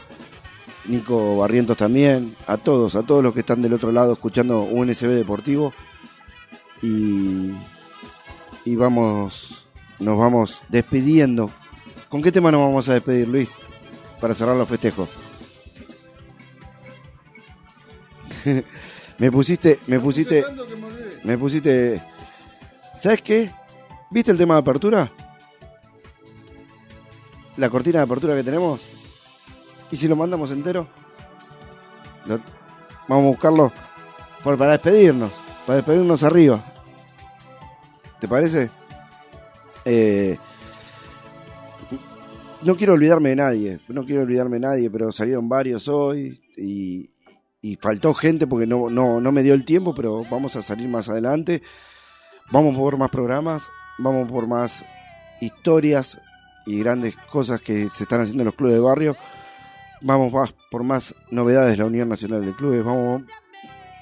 [0.86, 5.08] Nico Barrientos también, a todos, a todos los que están del otro lado escuchando UNSB
[5.10, 5.72] Deportivo.
[6.82, 7.52] Y,
[8.64, 9.66] y vamos,
[9.98, 11.50] nos vamos despidiendo.
[12.08, 13.54] ¿Con qué tema nos vamos a despedir, Luis?
[14.20, 15.08] Para cerrar los festejos.
[19.18, 20.44] me pusiste, me pusiste,
[21.24, 22.02] me pusiste.
[22.98, 23.50] ¿Sabes qué?
[24.10, 25.10] ¿Viste el tema de apertura?
[27.56, 28.80] La cortina de apertura que tenemos.
[29.90, 30.88] ¿Y si lo mandamos entero?
[32.26, 32.40] Lo-
[33.08, 33.72] Vamos a buscarlo
[34.42, 35.32] por- para despedirnos.
[35.66, 36.71] Para despedirnos arriba.
[38.22, 38.70] ¿Te parece?
[39.84, 40.38] Eh,
[42.62, 43.80] no quiero olvidarme de nadie.
[43.88, 46.40] No quiero olvidarme de nadie, pero salieron varios hoy.
[46.56, 47.08] Y,
[47.80, 51.08] faltó gente porque no, no, no me dio el tiempo, pero vamos a salir más
[51.08, 51.62] adelante.
[52.52, 53.64] Vamos por más programas.
[53.98, 54.84] Vamos por más
[55.40, 56.20] historias
[56.64, 59.16] y grandes cosas que se están haciendo en los clubes de barrio.
[60.00, 62.84] Vamos más por más novedades de la Unión Nacional de Clubes.
[62.84, 63.22] Vamos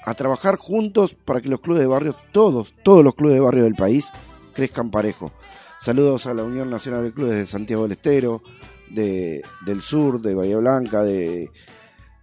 [0.05, 3.63] a trabajar juntos para que los clubes de barrio, todos, todos los clubes de barrio
[3.63, 4.11] del país,
[4.53, 5.31] crezcan parejo.
[5.79, 8.41] Saludos a la Unión Nacional de Clubes de Santiago del Estero,
[8.89, 11.49] de, del sur, de Bahía Blanca, de,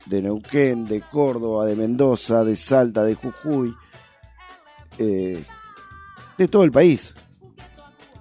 [0.07, 3.75] de Neuquén, de Córdoba, de Mendoza, de Salta, de Jujuy,
[4.99, 5.45] eh,
[6.37, 7.15] de todo el país.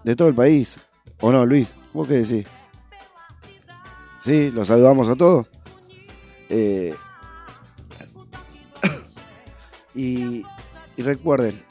[0.03, 0.77] De todo el país.
[1.19, 1.67] ¿O no, Luis?
[1.93, 2.45] ¿Vos qué decís?
[4.23, 5.47] Sí, los saludamos a todos.
[6.49, 6.93] Eh,
[9.97, 10.45] y,
[10.97, 11.63] recuerden,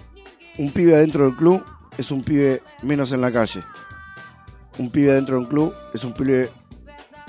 [0.58, 1.64] un pibe adentro del club
[1.96, 3.62] es un pibe menos en la calle.
[4.78, 6.50] Un pibe adentro de un club es un pibe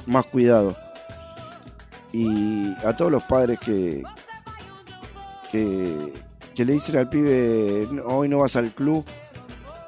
[0.07, 0.75] más cuidado.
[2.11, 4.03] Y a todos los padres que,
[5.51, 9.05] que, le dicen al pibe, "No, hoy no vas al club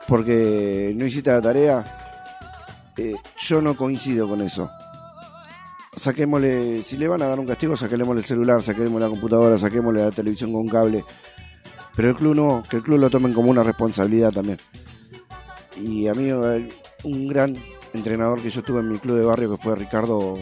[0.07, 4.69] porque no hiciste la tarea, eh, yo no coincido con eso.
[5.99, 9.99] Saquémosle, si le van a dar un castigo, saquémosle el celular, saquémosle la computadora, saquémosle
[9.99, 11.03] la televisión con cable.
[11.93, 14.59] Pero el club no, que el club lo tomen como una responsabilidad también.
[15.75, 16.31] Y a mí,
[17.03, 17.53] un gran
[17.93, 20.35] entrenador que yo tuve en mi club de barrio, que fue Ricardo,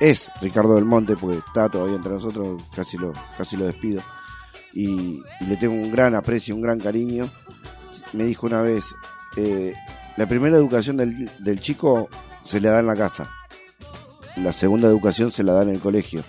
[0.00, 4.00] es Ricardo del Monte, porque está todavía entre nosotros, casi lo, casi lo despido.
[4.72, 7.30] Y, y le tengo un gran aprecio, un gran cariño.
[8.14, 8.94] Me dijo una vez,
[9.36, 9.74] eh,
[10.16, 12.08] la primera educación del, del chico
[12.42, 13.30] se le da en la casa.
[14.42, 16.24] La segunda educación se la da en el colegio.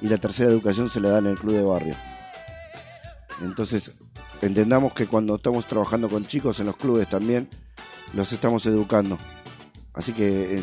[0.00, 1.94] Y la tercera educación se la da en el club de barrio.
[3.42, 3.92] Entonces,
[4.42, 7.48] entendamos que cuando estamos trabajando con chicos en los clubes también,
[8.12, 9.18] los estamos educando.
[9.94, 10.62] Así que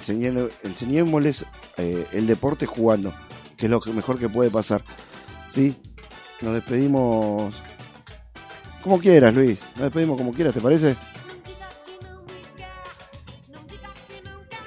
[0.63, 1.45] enseñémosles
[1.77, 3.13] eh, el deporte jugando,
[3.57, 4.83] que es lo mejor que puede pasar.
[5.49, 5.75] ¿Sí?
[6.41, 7.53] Nos despedimos
[8.83, 9.59] como quieras, Luis.
[9.75, 10.95] Nos despedimos como quieras, ¿te parece?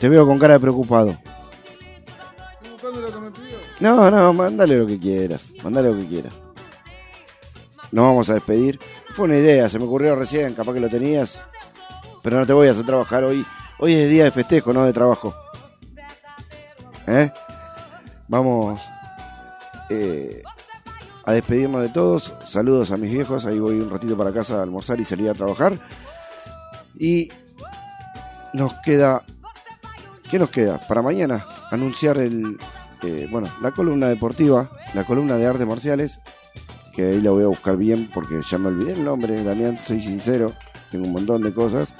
[0.00, 1.18] Te veo con cara de preocupado.
[3.80, 5.48] No, no, mándale lo que quieras.
[5.62, 6.32] Mándale lo que quieras.
[7.92, 8.80] Nos vamos a despedir.
[9.14, 11.44] Fue una idea, se me ocurrió recién, capaz que lo tenías.
[12.22, 13.46] Pero no te voy a hacer trabajar hoy.
[13.78, 15.34] Hoy es día de festejo, no de trabajo.
[17.06, 17.30] ¿Eh?
[18.28, 18.82] Vamos
[19.88, 20.42] eh,
[21.24, 22.32] a despedirnos de todos.
[22.44, 23.46] Saludos a mis viejos.
[23.46, 25.78] Ahí voy un ratito para casa a almorzar y salir a trabajar.
[26.98, 27.30] Y
[28.52, 29.22] nos queda.
[30.28, 30.80] ¿Qué nos queda?
[30.88, 32.58] Para mañana anunciar el.
[33.30, 36.20] Bueno, la columna deportiva, la columna de artes marciales.
[36.94, 40.00] Que ahí la voy a buscar bien porque ya me olvidé el nombre, Damián, soy
[40.00, 40.54] sincero.
[40.90, 41.92] Tengo un montón de cosas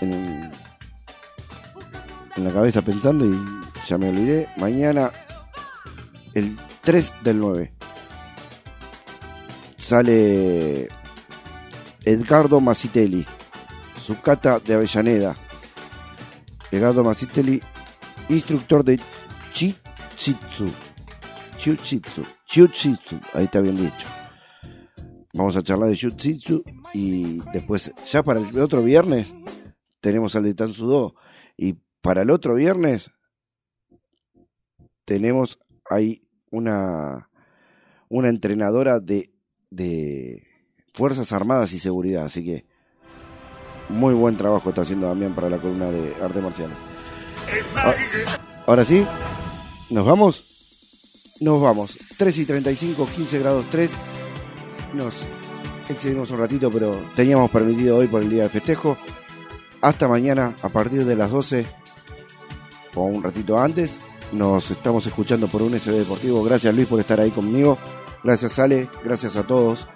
[0.00, 0.50] en,
[2.36, 3.38] la cabeza pensando y
[3.86, 4.48] ya me olvidé.
[4.56, 5.10] Mañana,
[6.34, 7.72] el 3 del 9,
[9.76, 10.88] sale
[12.04, 13.26] Edgardo Masitelli,
[13.98, 15.36] su cata de Avellaneda.
[16.70, 17.62] Edgardo Masitelli,
[18.32, 18.98] instructor de
[19.52, 20.70] Jiu-Jitsu.
[21.58, 22.26] Jiu-Jitsu.
[22.48, 23.20] Jiu-Jitsu.
[23.34, 24.08] Ahí está bien dicho.
[25.34, 29.32] Vamos a charlar de Jiu-Jitsu y después, ya para el otro viernes,
[30.00, 31.14] tenemos al de Tansudo.
[31.56, 33.10] Y para el otro viernes,
[35.04, 37.30] tenemos ahí una,
[38.08, 39.32] una entrenadora de,
[39.70, 40.46] de
[40.92, 42.24] Fuerzas Armadas y Seguridad.
[42.24, 42.66] Así que
[43.88, 46.91] muy buen trabajo está haciendo Damián para la columna de artes marciales.
[47.76, 47.94] Ah,
[48.66, 49.06] Ahora sí,
[49.90, 50.44] ¿nos vamos?
[51.40, 51.98] Nos vamos.
[52.16, 53.90] 3 y 35, 15 grados 3.
[54.94, 55.26] Nos
[55.88, 58.96] excedimos un ratito, pero teníamos permitido hoy por el día de festejo.
[59.80, 61.66] Hasta mañana a partir de las 12
[62.94, 63.92] o un ratito antes.
[64.30, 66.42] Nos estamos escuchando por un SB Deportivo.
[66.42, 67.78] Gracias Luis por estar ahí conmigo.
[68.22, 69.86] Gracias Ale, gracias a todos.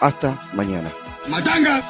[0.00, 0.90] Hasta mañana.
[1.28, 1.82] ¡Matanga!